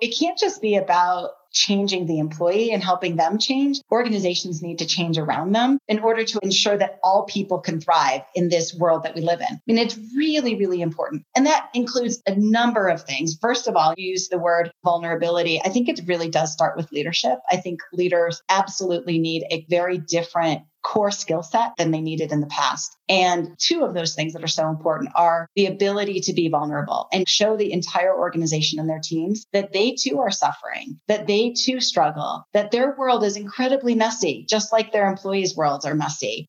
It 0.00 0.16
can't 0.18 0.38
just 0.38 0.60
be 0.60 0.76
about 0.76 1.30
changing 1.54 2.06
the 2.06 2.18
employee 2.18 2.72
and 2.72 2.82
helping 2.82 3.16
them 3.16 3.38
change. 3.38 3.80
Organizations 3.90 4.60
need 4.60 4.80
to 4.80 4.86
change 4.86 5.18
around 5.18 5.52
them 5.52 5.78
in 5.88 6.00
order 6.00 6.24
to 6.24 6.40
ensure 6.42 6.76
that 6.76 6.98
all 7.02 7.24
people 7.24 7.60
can 7.60 7.80
thrive 7.80 8.22
in 8.34 8.48
this 8.48 8.74
world 8.74 9.04
that 9.04 9.14
we 9.14 9.22
live 9.22 9.40
in. 9.40 9.46
I 9.46 9.60
mean, 9.66 9.78
it's 9.78 9.96
really, 10.16 10.56
really 10.56 10.82
important. 10.82 11.22
And 11.36 11.46
that 11.46 11.70
includes 11.72 12.20
a 12.26 12.34
number 12.34 12.88
of 12.88 13.04
things. 13.04 13.38
First 13.40 13.68
of 13.68 13.76
all, 13.76 13.94
you 13.96 14.10
use 14.10 14.28
the 14.28 14.38
word 14.38 14.72
vulnerability. 14.84 15.60
I 15.64 15.68
think 15.68 15.88
it 15.88 16.00
really 16.06 16.28
does 16.28 16.52
start 16.52 16.76
with 16.76 16.90
leadership. 16.90 17.38
I 17.48 17.56
think 17.56 17.80
leaders 17.92 18.42
absolutely 18.48 19.18
need 19.20 19.44
a 19.50 19.64
very 19.70 19.98
different 19.98 20.62
core 20.84 21.10
skill 21.10 21.42
set 21.42 21.72
than 21.76 21.90
they 21.90 22.00
needed 22.00 22.30
in 22.30 22.40
the 22.40 22.46
past. 22.46 22.96
And 23.08 23.56
two 23.58 23.82
of 23.82 23.94
those 23.94 24.14
things 24.14 24.34
that 24.34 24.44
are 24.44 24.48
so 24.48 24.68
important 24.68 25.10
are 25.16 25.48
the 25.56 25.66
ability 25.66 26.20
to 26.20 26.32
be 26.32 26.48
vulnerable 26.48 27.08
and 27.12 27.28
show 27.28 27.56
the 27.56 27.72
entire 27.72 28.16
organization 28.16 28.78
and 28.78 28.88
their 28.88 29.00
teams 29.02 29.46
that 29.52 29.72
they 29.72 29.96
too 29.98 30.20
are 30.20 30.30
suffering, 30.30 31.00
that 31.08 31.26
they 31.26 31.50
too 31.50 31.80
struggle, 31.80 32.44
that 32.52 32.70
their 32.70 32.94
world 32.96 33.24
is 33.24 33.36
incredibly 33.36 33.94
messy, 33.94 34.46
just 34.48 34.72
like 34.72 34.92
their 34.92 35.08
employees' 35.08 35.56
worlds 35.56 35.84
are 35.84 35.94
messy. 35.94 36.46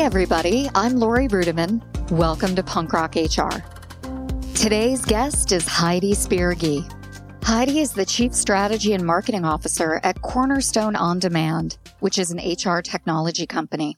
Everybody, 0.00 0.70
I'm 0.76 0.94
Lori 0.94 1.26
Rudiman. 1.26 1.82
Welcome 2.12 2.54
to 2.54 2.62
Punk 2.62 2.92
Rock 2.92 3.16
HR. 3.16 3.64
Today's 4.54 5.04
guest 5.04 5.50
is 5.50 5.66
Heidi 5.66 6.12
Spirgi. 6.12 6.88
Heidi 7.42 7.80
is 7.80 7.92
the 7.92 8.06
Chief 8.06 8.32
Strategy 8.32 8.94
and 8.94 9.04
Marketing 9.04 9.44
Officer 9.44 10.00
at 10.04 10.22
Cornerstone 10.22 10.94
On 10.94 11.18
Demand, 11.18 11.78
which 11.98 12.16
is 12.16 12.30
an 12.30 12.38
HR 12.38 12.80
technology 12.80 13.44
company. 13.44 13.96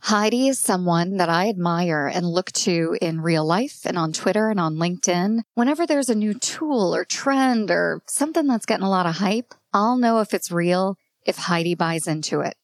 Heidi 0.00 0.48
is 0.48 0.58
someone 0.58 1.18
that 1.18 1.28
I 1.28 1.48
admire 1.48 2.10
and 2.12 2.26
look 2.26 2.50
to 2.52 2.98
in 3.00 3.20
real 3.20 3.46
life 3.46 3.86
and 3.86 3.96
on 3.96 4.12
Twitter 4.12 4.50
and 4.50 4.58
on 4.58 4.74
LinkedIn. 4.74 5.42
Whenever 5.54 5.86
there's 5.86 6.08
a 6.08 6.16
new 6.16 6.34
tool 6.34 6.92
or 6.94 7.04
trend 7.04 7.70
or 7.70 8.02
something 8.08 8.48
that's 8.48 8.66
getting 8.66 8.84
a 8.84 8.90
lot 8.90 9.06
of 9.06 9.18
hype, 9.18 9.54
I'll 9.72 9.98
know 9.98 10.18
if 10.18 10.34
it's 10.34 10.50
real 10.50 10.96
if 11.24 11.36
Heidi 11.36 11.76
buys 11.76 12.08
into 12.08 12.40
it. 12.40 12.57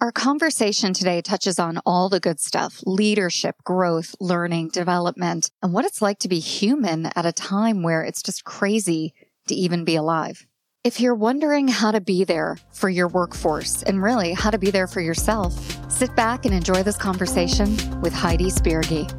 Our 0.00 0.12
conversation 0.12 0.92
today 0.92 1.20
touches 1.22 1.58
on 1.58 1.80
all 1.84 2.08
the 2.08 2.20
good 2.20 2.38
stuff 2.38 2.80
leadership, 2.86 3.56
growth, 3.64 4.14
learning, 4.20 4.68
development, 4.68 5.50
and 5.60 5.72
what 5.72 5.84
it's 5.84 6.00
like 6.00 6.20
to 6.20 6.28
be 6.28 6.38
human 6.38 7.06
at 7.16 7.26
a 7.26 7.32
time 7.32 7.82
where 7.82 8.04
it's 8.04 8.22
just 8.22 8.44
crazy 8.44 9.12
to 9.48 9.56
even 9.56 9.84
be 9.84 9.96
alive. 9.96 10.46
If 10.84 11.00
you're 11.00 11.16
wondering 11.16 11.66
how 11.66 11.90
to 11.90 12.00
be 12.00 12.22
there 12.22 12.58
for 12.70 12.88
your 12.88 13.08
workforce 13.08 13.82
and 13.82 14.00
really 14.00 14.34
how 14.34 14.50
to 14.50 14.58
be 14.58 14.70
there 14.70 14.86
for 14.86 15.00
yourself, 15.00 15.52
sit 15.90 16.14
back 16.14 16.44
and 16.44 16.54
enjoy 16.54 16.84
this 16.84 16.96
conversation 16.96 17.76
with 18.00 18.12
Heidi 18.12 18.52
Spirgi. 18.52 19.10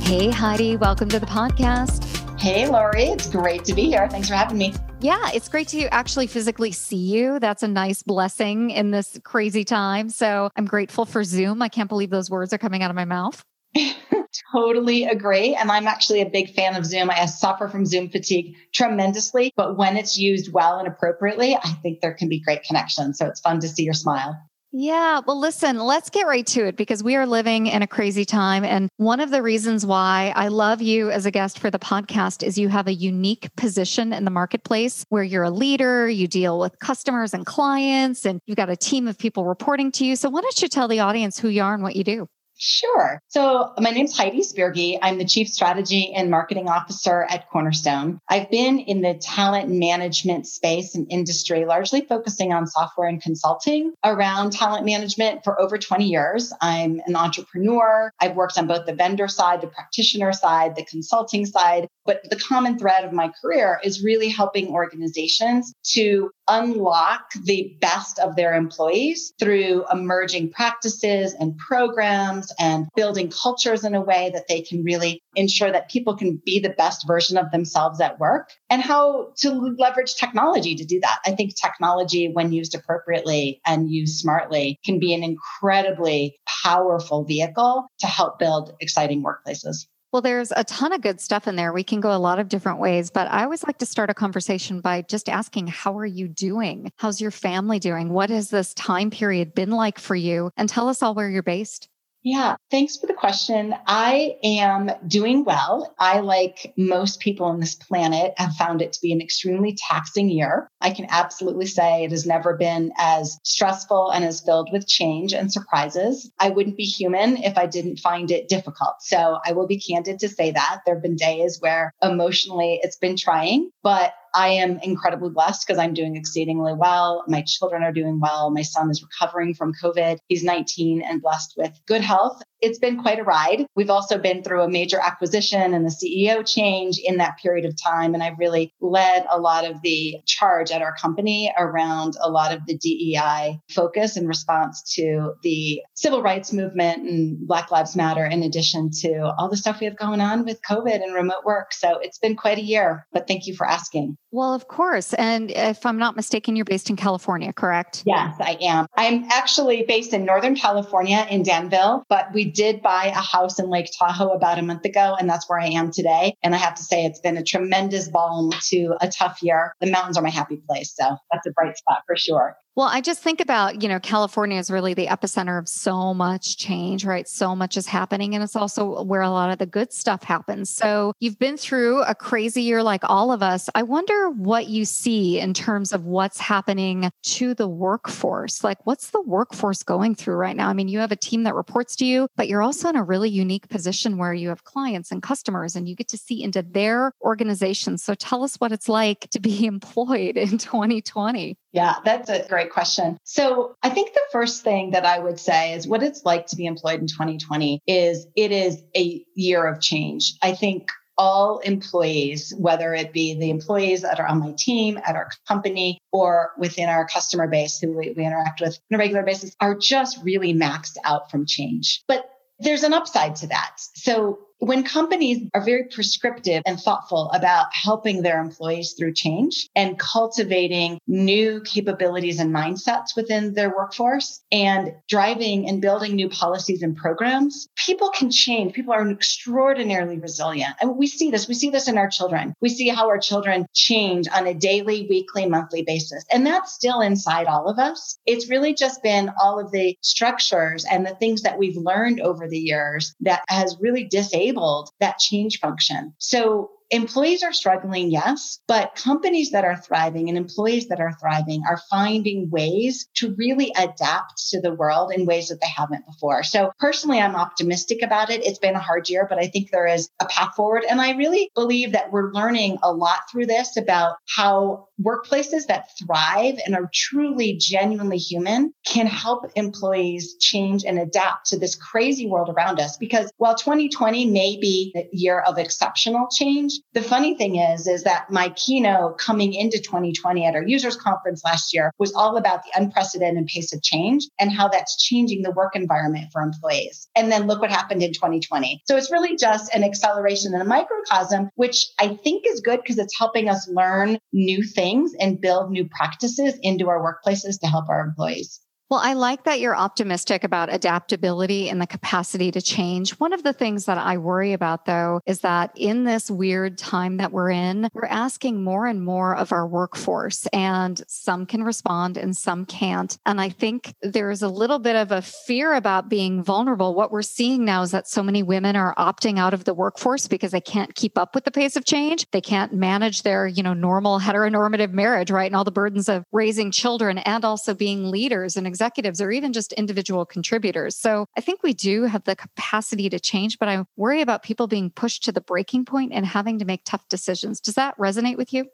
Hey, 0.00 0.30
Heidi, 0.30 0.78
welcome 0.78 1.10
to 1.10 1.20
the 1.20 1.26
podcast. 1.26 2.06
Hey, 2.40 2.66
Lori, 2.66 3.04
it's 3.04 3.28
great 3.28 3.66
to 3.66 3.74
be 3.74 3.84
here. 3.84 4.08
Thanks 4.08 4.28
for 4.28 4.34
having 4.34 4.56
me. 4.56 4.72
Yeah, 5.00 5.30
it's 5.32 5.48
great 5.48 5.68
to 5.68 5.86
actually 5.94 6.26
physically 6.26 6.72
see 6.72 6.96
you. 6.96 7.38
That's 7.38 7.62
a 7.62 7.68
nice 7.68 8.02
blessing 8.02 8.70
in 8.70 8.90
this 8.90 9.16
crazy 9.22 9.64
time. 9.64 10.10
So 10.10 10.50
I'm 10.56 10.64
grateful 10.64 11.04
for 11.04 11.22
Zoom. 11.22 11.62
I 11.62 11.68
can't 11.68 11.88
believe 11.88 12.10
those 12.10 12.28
words 12.28 12.52
are 12.52 12.58
coming 12.58 12.82
out 12.82 12.90
of 12.90 12.96
my 12.96 13.04
mouth. 13.04 13.44
totally 14.52 15.04
agree. 15.04 15.54
And 15.54 15.70
I'm 15.70 15.86
actually 15.86 16.20
a 16.20 16.28
big 16.28 16.52
fan 16.52 16.74
of 16.74 16.84
Zoom. 16.84 17.10
I 17.10 17.26
suffer 17.26 17.68
from 17.68 17.86
Zoom 17.86 18.08
fatigue 18.08 18.56
tremendously, 18.74 19.52
but 19.56 19.76
when 19.76 19.96
it's 19.96 20.18
used 20.18 20.52
well 20.52 20.78
and 20.80 20.88
appropriately, 20.88 21.54
I 21.54 21.68
think 21.80 22.00
there 22.00 22.14
can 22.14 22.28
be 22.28 22.40
great 22.40 22.64
connections. 22.64 23.18
So 23.18 23.26
it's 23.26 23.40
fun 23.40 23.60
to 23.60 23.68
see 23.68 23.84
your 23.84 23.94
smile. 23.94 24.36
Yeah. 24.70 25.22
Well, 25.26 25.40
listen, 25.40 25.78
let's 25.78 26.10
get 26.10 26.26
right 26.26 26.46
to 26.48 26.66
it 26.66 26.76
because 26.76 27.02
we 27.02 27.16
are 27.16 27.26
living 27.26 27.68
in 27.68 27.80
a 27.80 27.86
crazy 27.86 28.26
time. 28.26 28.64
And 28.64 28.90
one 28.98 29.18
of 29.18 29.30
the 29.30 29.42
reasons 29.42 29.86
why 29.86 30.30
I 30.36 30.48
love 30.48 30.82
you 30.82 31.10
as 31.10 31.24
a 31.24 31.30
guest 31.30 31.58
for 31.58 31.70
the 31.70 31.78
podcast 31.78 32.42
is 32.42 32.58
you 32.58 32.68
have 32.68 32.86
a 32.86 32.92
unique 32.92 33.48
position 33.56 34.12
in 34.12 34.26
the 34.26 34.30
marketplace 34.30 35.06
where 35.08 35.22
you're 35.22 35.44
a 35.44 35.50
leader, 35.50 36.06
you 36.06 36.28
deal 36.28 36.58
with 36.58 36.78
customers 36.80 37.32
and 37.32 37.46
clients, 37.46 38.26
and 38.26 38.40
you've 38.46 38.58
got 38.58 38.68
a 38.68 38.76
team 38.76 39.08
of 39.08 39.16
people 39.16 39.46
reporting 39.46 39.90
to 39.92 40.04
you. 40.04 40.16
So, 40.16 40.28
why 40.28 40.42
don't 40.42 40.60
you 40.60 40.68
tell 40.68 40.86
the 40.86 41.00
audience 41.00 41.38
who 41.38 41.48
you 41.48 41.62
are 41.62 41.72
and 41.72 41.82
what 41.82 41.96
you 41.96 42.04
do? 42.04 42.28
Sure. 42.60 43.22
So 43.28 43.72
my 43.78 43.90
name's 43.90 44.16
Heidi 44.16 44.40
Spirgi. 44.40 44.98
I'm 45.00 45.18
the 45.18 45.24
Chief 45.24 45.48
Strategy 45.48 46.12
and 46.12 46.28
Marketing 46.28 46.68
Officer 46.68 47.22
at 47.30 47.48
Cornerstone. 47.50 48.18
I've 48.28 48.50
been 48.50 48.80
in 48.80 49.00
the 49.00 49.14
talent 49.14 49.68
management 49.68 50.48
space 50.48 50.96
and 50.96 51.06
industry, 51.08 51.64
largely 51.64 52.00
focusing 52.00 52.52
on 52.52 52.66
software 52.66 53.06
and 53.06 53.22
consulting 53.22 53.94
around 54.04 54.52
talent 54.52 54.84
management 54.84 55.44
for 55.44 55.60
over 55.60 55.78
20 55.78 56.04
years. 56.06 56.52
I'm 56.60 57.00
an 57.06 57.14
entrepreneur. 57.14 58.10
I've 58.20 58.34
worked 58.34 58.58
on 58.58 58.66
both 58.66 58.86
the 58.86 58.94
vendor 58.94 59.28
side, 59.28 59.60
the 59.60 59.68
practitioner 59.68 60.32
side, 60.32 60.74
the 60.74 60.84
consulting 60.84 61.46
side. 61.46 61.86
But 62.04 62.28
the 62.28 62.36
common 62.36 62.76
thread 62.76 63.04
of 63.04 63.12
my 63.12 63.30
career 63.40 63.78
is 63.84 64.02
really 64.02 64.30
helping 64.30 64.68
organizations 64.68 65.72
to 65.92 66.32
unlock 66.48 67.32
the 67.44 67.76
best 67.80 68.18
of 68.18 68.36
their 68.36 68.54
employees 68.54 69.32
through 69.38 69.84
emerging 69.92 70.50
practices 70.50 71.34
and 71.38 71.56
programs 71.58 72.52
and 72.58 72.86
building 72.96 73.30
cultures 73.30 73.84
in 73.84 73.94
a 73.94 74.00
way 74.00 74.30
that 74.34 74.48
they 74.48 74.62
can 74.62 74.82
really 74.82 75.22
ensure 75.36 75.70
that 75.70 75.90
people 75.90 76.16
can 76.16 76.40
be 76.44 76.58
the 76.58 76.70
best 76.70 77.06
version 77.06 77.36
of 77.36 77.50
themselves 77.50 78.00
at 78.00 78.18
work 78.18 78.50
and 78.70 78.82
how 78.82 79.32
to 79.36 79.50
leverage 79.78 80.14
technology 80.14 80.74
to 80.74 80.84
do 80.84 81.00
that. 81.00 81.18
I 81.24 81.32
think 81.32 81.54
technology, 81.54 82.30
when 82.32 82.52
used 82.52 82.74
appropriately 82.74 83.60
and 83.66 83.90
used 83.90 84.18
smartly, 84.18 84.78
can 84.84 84.98
be 84.98 85.14
an 85.14 85.22
incredibly 85.22 86.38
powerful 86.64 87.24
vehicle 87.24 87.86
to 88.00 88.06
help 88.06 88.38
build 88.38 88.74
exciting 88.80 89.22
workplaces. 89.22 89.86
Well, 90.10 90.22
there's 90.22 90.52
a 90.56 90.64
ton 90.64 90.94
of 90.94 91.02
good 91.02 91.20
stuff 91.20 91.46
in 91.46 91.56
there. 91.56 91.70
We 91.70 91.84
can 91.84 92.00
go 92.00 92.16
a 92.16 92.16
lot 92.16 92.38
of 92.38 92.48
different 92.48 92.78
ways, 92.78 93.10
but 93.10 93.28
I 93.30 93.44
always 93.44 93.62
like 93.62 93.76
to 93.78 93.86
start 93.86 94.08
a 94.08 94.14
conversation 94.14 94.80
by 94.80 95.02
just 95.02 95.28
asking, 95.28 95.66
How 95.66 95.98
are 95.98 96.06
you 96.06 96.28
doing? 96.28 96.90
How's 96.96 97.20
your 97.20 97.30
family 97.30 97.78
doing? 97.78 98.08
What 98.08 98.30
has 98.30 98.48
this 98.48 98.72
time 98.72 99.10
period 99.10 99.54
been 99.54 99.70
like 99.70 99.98
for 99.98 100.16
you? 100.16 100.50
And 100.56 100.66
tell 100.66 100.88
us 100.88 101.02
all 101.02 101.14
where 101.14 101.28
you're 101.28 101.42
based. 101.42 101.90
Yeah, 102.30 102.56
thanks 102.70 102.98
for 102.98 103.06
the 103.06 103.14
question. 103.14 103.74
I 103.86 104.36
am 104.44 104.90
doing 105.06 105.44
well. 105.44 105.94
I, 105.98 106.20
like 106.20 106.74
most 106.76 107.20
people 107.20 107.46
on 107.46 107.58
this 107.58 107.74
planet, 107.74 108.34
have 108.36 108.52
found 108.52 108.82
it 108.82 108.92
to 108.92 109.00
be 109.00 109.14
an 109.14 109.22
extremely 109.22 109.74
taxing 109.88 110.28
year. 110.28 110.68
I 110.78 110.90
can 110.90 111.06
absolutely 111.08 111.64
say 111.64 112.04
it 112.04 112.10
has 112.10 112.26
never 112.26 112.54
been 112.54 112.92
as 112.98 113.38
stressful 113.44 114.10
and 114.10 114.26
as 114.26 114.42
filled 114.42 114.68
with 114.70 114.86
change 114.86 115.32
and 115.32 115.50
surprises. 115.50 116.30
I 116.38 116.50
wouldn't 116.50 116.76
be 116.76 116.84
human 116.84 117.38
if 117.38 117.56
I 117.56 117.64
didn't 117.64 118.00
find 118.00 118.30
it 118.30 118.50
difficult. 118.50 118.96
So 119.00 119.38
I 119.42 119.52
will 119.52 119.66
be 119.66 119.80
candid 119.80 120.18
to 120.18 120.28
say 120.28 120.50
that. 120.50 120.80
There 120.84 120.96
have 120.96 121.02
been 121.02 121.16
days 121.16 121.56
where 121.60 121.94
emotionally 122.02 122.78
it's 122.82 122.98
been 122.98 123.16
trying, 123.16 123.70
but 123.82 124.12
I 124.34 124.48
am 124.48 124.78
incredibly 124.82 125.30
blessed 125.30 125.66
because 125.66 125.78
I'm 125.78 125.94
doing 125.94 126.16
exceedingly 126.16 126.74
well. 126.74 127.24
My 127.26 127.42
children 127.46 127.82
are 127.82 127.92
doing 127.92 128.20
well. 128.20 128.50
My 128.50 128.62
son 128.62 128.90
is 128.90 129.02
recovering 129.02 129.54
from 129.54 129.72
COVID. 129.82 130.18
He's 130.28 130.44
19 130.44 131.02
and 131.02 131.22
blessed 131.22 131.54
with 131.56 131.78
good 131.86 132.02
health 132.02 132.42
it's 132.60 132.78
been 132.78 133.00
quite 133.00 133.18
a 133.18 133.24
ride. 133.24 133.66
We've 133.74 133.90
also 133.90 134.18
been 134.18 134.42
through 134.42 134.62
a 134.62 134.70
major 134.70 134.98
acquisition 134.98 135.74
and 135.74 135.84
the 135.84 135.90
CEO 135.90 136.46
change 136.46 136.98
in 137.02 137.18
that 137.18 137.38
period 137.38 137.64
of 137.64 137.74
time. 137.80 138.14
And 138.14 138.22
I've 138.22 138.38
really 138.38 138.72
led 138.80 139.26
a 139.30 139.38
lot 139.38 139.64
of 139.64 139.80
the 139.82 140.16
charge 140.26 140.70
at 140.70 140.82
our 140.82 140.94
company 140.94 141.52
around 141.58 142.14
a 142.22 142.30
lot 142.30 142.52
of 142.52 142.66
the 142.66 142.76
DEI 142.76 143.60
focus 143.70 144.16
in 144.16 144.26
response 144.26 144.94
to 144.94 145.34
the 145.42 145.82
civil 145.94 146.22
rights 146.22 146.52
movement 146.52 147.02
and 147.02 147.46
Black 147.46 147.70
Lives 147.70 147.96
Matter, 147.96 148.24
in 148.24 148.42
addition 148.42 148.90
to 149.02 149.32
all 149.38 149.48
the 149.48 149.56
stuff 149.56 149.80
we 149.80 149.86
have 149.86 149.96
going 149.96 150.20
on 150.20 150.44
with 150.44 150.60
COVID 150.68 151.02
and 151.02 151.14
remote 151.14 151.44
work. 151.44 151.72
So 151.72 151.98
it's 151.98 152.18
been 152.18 152.36
quite 152.36 152.58
a 152.58 152.62
year, 152.62 153.06
but 153.12 153.26
thank 153.26 153.46
you 153.46 153.54
for 153.54 153.66
asking. 153.66 154.16
Well, 154.30 154.52
of 154.52 154.68
course. 154.68 155.14
And 155.14 155.50
if 155.50 155.86
I'm 155.86 155.98
not 155.98 156.16
mistaken, 156.16 156.56
you're 156.56 156.64
based 156.64 156.90
in 156.90 156.96
California, 156.96 157.52
correct? 157.52 158.02
Yes, 158.04 158.36
I 158.40 158.58
am. 158.60 158.86
I'm 158.96 159.24
actually 159.30 159.84
based 159.86 160.12
in 160.12 160.24
Northern 160.24 160.54
California 160.54 161.26
in 161.30 161.42
Danville, 161.42 162.04
but 162.08 162.32
we 162.32 162.47
did 162.48 162.82
buy 162.82 163.06
a 163.06 163.20
house 163.20 163.58
in 163.58 163.70
Lake 163.70 163.90
Tahoe 163.98 164.30
about 164.30 164.58
a 164.58 164.62
month 164.62 164.84
ago, 164.84 165.16
and 165.18 165.28
that's 165.28 165.48
where 165.48 165.60
I 165.60 165.68
am 165.68 165.90
today. 165.90 166.34
And 166.42 166.54
I 166.54 166.58
have 166.58 166.74
to 166.76 166.82
say, 166.82 167.04
it's 167.04 167.20
been 167.20 167.36
a 167.36 167.42
tremendous 167.42 168.08
balm 168.08 168.52
to 168.68 168.96
a 169.00 169.08
tough 169.08 169.42
year. 169.42 169.74
The 169.80 169.90
mountains 169.90 170.16
are 170.16 170.22
my 170.22 170.30
happy 170.30 170.56
place. 170.56 170.94
So 170.94 171.16
that's 171.32 171.46
a 171.46 171.50
bright 171.52 171.76
spot 171.76 172.02
for 172.06 172.16
sure. 172.16 172.56
Well, 172.78 172.86
I 172.86 173.00
just 173.00 173.20
think 173.20 173.40
about, 173.40 173.82
you 173.82 173.88
know, 173.88 173.98
California 173.98 174.56
is 174.56 174.70
really 174.70 174.94
the 174.94 175.08
epicenter 175.08 175.58
of 175.58 175.68
so 175.68 176.14
much 176.14 176.58
change, 176.58 177.04
right? 177.04 177.26
So 177.26 177.56
much 177.56 177.76
is 177.76 177.88
happening. 177.88 178.36
And 178.36 178.44
it's 178.44 178.54
also 178.54 179.02
where 179.02 179.20
a 179.20 179.30
lot 179.30 179.50
of 179.50 179.58
the 179.58 179.66
good 179.66 179.92
stuff 179.92 180.22
happens. 180.22 180.70
So 180.70 181.12
you've 181.18 181.40
been 181.40 181.56
through 181.56 182.02
a 182.02 182.14
crazy 182.14 182.62
year 182.62 182.84
like 182.84 183.00
all 183.02 183.32
of 183.32 183.42
us. 183.42 183.68
I 183.74 183.82
wonder 183.82 184.30
what 184.30 184.68
you 184.68 184.84
see 184.84 185.40
in 185.40 185.54
terms 185.54 185.92
of 185.92 186.04
what's 186.04 186.38
happening 186.38 187.10
to 187.24 187.52
the 187.52 187.66
workforce. 187.66 188.62
Like, 188.62 188.86
what's 188.86 189.10
the 189.10 189.22
workforce 189.22 189.82
going 189.82 190.14
through 190.14 190.36
right 190.36 190.54
now? 190.54 190.68
I 190.68 190.72
mean, 190.72 190.86
you 190.86 191.00
have 191.00 191.10
a 191.10 191.16
team 191.16 191.42
that 191.42 191.56
reports 191.56 191.96
to 191.96 192.04
you, 192.04 192.28
but 192.36 192.46
you're 192.46 192.62
also 192.62 192.88
in 192.90 192.94
a 192.94 193.02
really 193.02 193.28
unique 193.28 193.68
position 193.68 194.18
where 194.18 194.34
you 194.34 194.50
have 194.50 194.62
clients 194.62 195.10
and 195.10 195.20
customers 195.20 195.74
and 195.74 195.88
you 195.88 195.96
get 195.96 196.06
to 196.10 196.16
see 196.16 196.44
into 196.44 196.62
their 196.62 197.10
organizations. 197.22 198.04
So 198.04 198.14
tell 198.14 198.44
us 198.44 198.54
what 198.58 198.70
it's 198.70 198.88
like 198.88 199.28
to 199.30 199.40
be 199.40 199.66
employed 199.66 200.36
in 200.36 200.58
2020. 200.58 201.56
Yeah, 201.72 201.96
that's 202.04 202.30
a 202.30 202.46
great 202.48 202.70
question. 202.70 203.18
So 203.24 203.76
I 203.82 203.90
think 203.90 204.14
the 204.14 204.20
first 204.32 204.64
thing 204.64 204.92
that 204.92 205.04
I 205.04 205.18
would 205.18 205.38
say 205.38 205.74
is 205.74 205.86
what 205.86 206.02
it's 206.02 206.24
like 206.24 206.46
to 206.46 206.56
be 206.56 206.66
employed 206.66 207.00
in 207.00 207.06
2020 207.06 207.80
is 207.86 208.26
it 208.36 208.52
is 208.52 208.82
a 208.96 209.22
year 209.34 209.66
of 209.66 209.80
change. 209.80 210.34
I 210.42 210.54
think 210.54 210.88
all 211.18 211.58
employees, 211.58 212.54
whether 212.56 212.94
it 212.94 213.12
be 213.12 213.34
the 213.34 213.50
employees 213.50 214.02
that 214.02 214.20
are 214.20 214.26
on 214.26 214.38
my 214.38 214.54
team, 214.56 214.98
at 215.04 215.16
our 215.16 215.28
company, 215.46 215.98
or 216.12 216.52
within 216.56 216.88
our 216.88 217.06
customer 217.06 217.48
base 217.48 217.78
who 217.78 217.92
we, 217.92 218.14
we 218.16 218.24
interact 218.24 218.60
with 218.60 218.78
on 218.90 218.94
a 218.94 218.98
regular 218.98 219.24
basis, 219.24 219.54
are 219.60 219.76
just 219.76 220.22
really 220.22 220.54
maxed 220.54 220.96
out 221.04 221.30
from 221.30 221.44
change. 221.44 222.02
But 222.06 222.30
there's 222.60 222.84
an 222.84 222.94
upside 222.94 223.36
to 223.36 223.48
that. 223.48 223.76
So 223.94 224.38
when 224.58 224.82
companies 224.82 225.48
are 225.54 225.64
very 225.64 225.84
prescriptive 225.84 226.62
and 226.66 226.80
thoughtful 226.80 227.30
about 227.30 227.66
helping 227.72 228.22
their 228.22 228.40
employees 228.40 228.94
through 228.98 229.14
change 229.14 229.68
and 229.76 229.98
cultivating 229.98 230.98
new 231.06 231.60
capabilities 231.60 232.40
and 232.40 232.54
mindsets 232.54 233.14
within 233.14 233.54
their 233.54 233.70
workforce 233.70 234.42
and 234.50 234.92
driving 235.08 235.68
and 235.68 235.80
building 235.80 236.16
new 236.16 236.28
policies 236.28 236.82
and 236.82 236.96
programs, 236.96 237.68
people 237.76 238.10
can 238.10 238.30
change. 238.30 238.72
People 238.72 238.92
are 238.92 239.08
extraordinarily 239.08 240.18
resilient. 240.18 240.74
And 240.80 240.96
we 240.96 241.06
see 241.06 241.30
this. 241.30 241.46
We 241.46 241.54
see 241.54 241.70
this 241.70 241.88
in 241.88 241.96
our 241.96 242.08
children. 242.08 242.54
We 242.60 242.68
see 242.68 242.88
how 242.88 243.08
our 243.08 243.18
children 243.18 243.66
change 243.74 244.26
on 244.28 244.46
a 244.46 244.54
daily, 244.54 245.06
weekly, 245.08 245.46
monthly 245.46 245.82
basis. 245.82 246.24
And 246.32 246.44
that's 246.44 246.72
still 246.72 247.00
inside 247.00 247.46
all 247.46 247.68
of 247.68 247.78
us. 247.78 248.18
It's 248.26 248.50
really 248.50 248.74
just 248.74 249.02
been 249.02 249.30
all 249.40 249.60
of 249.60 249.70
the 249.70 249.96
structures 250.02 250.84
and 250.84 251.06
the 251.06 251.14
things 251.14 251.42
that 251.42 251.58
we've 251.58 251.76
learned 251.76 252.20
over 252.20 252.48
the 252.48 252.58
years 252.58 253.14
that 253.20 253.42
has 253.48 253.76
really 253.80 254.04
disabled 254.04 254.47
disabled 254.48 254.90
that 255.00 255.18
change 255.18 255.58
function. 255.60 256.14
So 256.18 256.70
employees 256.90 257.42
are 257.42 257.52
struggling, 257.52 258.10
yes, 258.10 258.60
but 258.66 258.94
companies 258.94 259.50
that 259.50 259.64
are 259.64 259.76
thriving 259.76 260.28
and 260.28 260.38
employees 260.38 260.88
that 260.88 261.00
are 261.00 261.12
thriving 261.20 261.62
are 261.68 261.80
finding 261.90 262.50
ways 262.50 263.08
to 263.14 263.34
really 263.36 263.72
adapt 263.76 264.48
to 264.50 264.60
the 264.60 264.74
world 264.74 265.12
in 265.12 265.26
ways 265.26 265.48
that 265.48 265.60
they 265.60 265.68
haven't 265.68 266.06
before. 266.06 266.42
So 266.42 266.72
personally, 266.78 267.20
I'm 267.20 267.36
optimistic 267.36 268.02
about 268.02 268.30
it. 268.30 268.44
It's 268.44 268.58
been 268.58 268.74
a 268.74 268.80
hard 268.80 269.08
year, 269.08 269.26
but 269.28 269.38
I 269.38 269.48
think 269.48 269.70
there 269.70 269.86
is 269.86 270.08
a 270.20 270.26
path 270.26 270.54
forward. 270.56 270.84
And 270.88 271.00
I 271.00 271.12
really 271.12 271.50
believe 271.54 271.92
that 271.92 272.10
we're 272.10 272.32
learning 272.32 272.78
a 272.82 272.92
lot 272.92 273.20
through 273.30 273.46
this 273.46 273.76
about 273.76 274.16
how 274.36 274.88
workplaces 275.02 275.66
that 275.68 275.90
thrive 275.98 276.58
and 276.64 276.74
are 276.74 276.90
truly 276.92 277.56
genuinely 277.56 278.18
human 278.18 278.72
can 278.86 279.06
help 279.06 279.44
employees 279.54 280.36
change 280.40 280.84
and 280.84 280.98
adapt 280.98 281.46
to 281.46 281.58
this 281.58 281.74
crazy 281.74 282.26
world 282.26 282.48
around 282.48 282.80
us. 282.80 282.96
Because 282.96 283.30
while 283.36 283.54
2020 283.54 284.26
may 284.26 284.56
be 284.56 284.92
a 284.96 285.08
year 285.12 285.40
of 285.40 285.58
exceptional 285.58 286.28
change, 286.30 286.77
the 286.92 287.02
funny 287.02 287.34
thing 287.36 287.56
is, 287.56 287.86
is 287.86 288.04
that 288.04 288.30
my 288.30 288.50
keynote 288.50 289.18
coming 289.18 289.54
into 289.54 289.78
2020 289.78 290.46
at 290.46 290.54
our 290.54 290.66
users 290.66 290.96
conference 290.96 291.42
last 291.44 291.74
year 291.74 291.92
was 291.98 292.12
all 292.14 292.36
about 292.36 292.62
the 292.64 292.70
unprecedented 292.80 293.46
pace 293.46 293.72
of 293.72 293.82
change 293.82 294.28
and 294.38 294.52
how 294.52 294.68
that's 294.68 295.02
changing 295.02 295.42
the 295.42 295.50
work 295.50 295.74
environment 295.76 296.26
for 296.32 296.42
employees. 296.42 297.08
And 297.16 297.30
then 297.30 297.46
look 297.46 297.60
what 297.60 297.70
happened 297.70 298.02
in 298.02 298.12
2020. 298.12 298.82
So 298.86 298.96
it's 298.96 299.10
really 299.10 299.36
just 299.36 299.74
an 299.74 299.84
acceleration 299.84 300.54
in 300.54 300.60
a 300.60 300.64
microcosm, 300.64 301.50
which 301.54 301.86
I 301.98 302.08
think 302.08 302.44
is 302.46 302.60
good 302.60 302.80
because 302.82 302.98
it's 302.98 303.18
helping 303.18 303.48
us 303.48 303.68
learn 303.68 304.18
new 304.32 304.62
things 304.62 305.12
and 305.18 305.40
build 305.40 305.70
new 305.70 305.88
practices 305.88 306.54
into 306.62 306.88
our 306.88 307.00
workplaces 307.00 307.60
to 307.60 307.66
help 307.66 307.88
our 307.88 308.00
employees. 308.00 308.60
Well, 308.90 309.00
I 309.00 309.12
like 309.12 309.44
that 309.44 309.60
you're 309.60 309.76
optimistic 309.76 310.44
about 310.44 310.72
adaptability 310.72 311.68
and 311.68 311.78
the 311.78 311.86
capacity 311.86 312.50
to 312.52 312.62
change. 312.62 313.10
One 313.20 313.34
of 313.34 313.42
the 313.42 313.52
things 313.52 313.84
that 313.84 313.98
I 313.98 314.16
worry 314.16 314.54
about, 314.54 314.86
though, 314.86 315.20
is 315.26 315.40
that 315.40 315.72
in 315.76 316.04
this 316.04 316.30
weird 316.30 316.78
time 316.78 317.18
that 317.18 317.30
we're 317.30 317.50
in, 317.50 317.90
we're 317.92 318.06
asking 318.06 318.64
more 318.64 318.86
and 318.86 319.04
more 319.04 319.36
of 319.36 319.52
our 319.52 319.66
workforce, 319.66 320.46
and 320.54 321.02
some 321.06 321.44
can 321.44 321.64
respond 321.64 322.16
and 322.16 322.34
some 322.34 322.64
can't. 322.64 323.18
And 323.26 323.42
I 323.42 323.50
think 323.50 323.94
there's 324.00 324.40
a 324.40 324.48
little 324.48 324.78
bit 324.78 324.96
of 324.96 325.12
a 325.12 325.20
fear 325.20 325.74
about 325.74 326.08
being 326.08 326.42
vulnerable. 326.42 326.94
What 326.94 327.12
we're 327.12 327.20
seeing 327.20 327.66
now 327.66 327.82
is 327.82 327.90
that 327.90 328.08
so 328.08 328.22
many 328.22 328.42
women 328.42 328.74
are 328.74 328.94
opting 328.94 329.38
out 329.38 329.52
of 329.52 329.64
the 329.64 329.74
workforce 329.74 330.28
because 330.28 330.52
they 330.52 330.62
can't 330.62 330.94
keep 330.94 331.18
up 331.18 331.34
with 331.34 331.44
the 331.44 331.50
pace 331.50 331.76
of 331.76 331.84
change. 331.84 332.26
They 332.30 332.40
can't 332.40 332.72
manage 332.72 333.22
their, 333.22 333.46
you 333.46 333.62
know, 333.62 333.74
normal 333.74 334.18
heteronormative 334.18 334.92
marriage, 334.92 335.30
right? 335.30 335.46
And 335.46 335.56
all 335.56 335.64
the 335.64 335.70
burdens 335.70 336.08
of 336.08 336.24
raising 336.32 336.70
children 336.70 337.18
and 337.18 337.44
also 337.44 337.74
being 337.74 338.10
leaders 338.10 338.56
and 338.56 338.66
executives 338.78 339.20
or 339.20 339.32
even 339.32 339.52
just 339.52 339.72
individual 339.72 340.24
contributors. 340.24 340.96
So 340.96 341.26
I 341.36 341.40
think 341.40 341.64
we 341.64 341.74
do 341.74 342.04
have 342.04 342.22
the 342.22 342.36
capacity 342.36 343.08
to 343.10 343.18
change, 343.18 343.58
but 343.58 343.68
I 343.68 343.84
worry 343.96 344.22
about 344.22 344.44
people 344.44 344.68
being 344.68 344.90
pushed 344.90 345.24
to 345.24 345.32
the 345.32 345.40
breaking 345.40 345.84
point 345.84 346.12
and 346.12 346.24
having 346.24 346.60
to 346.60 346.64
make 346.64 346.82
tough 346.84 347.02
decisions. 347.08 347.60
Does 347.60 347.74
that 347.74 347.98
resonate 347.98 348.36
with 348.36 348.52
you? 348.52 348.66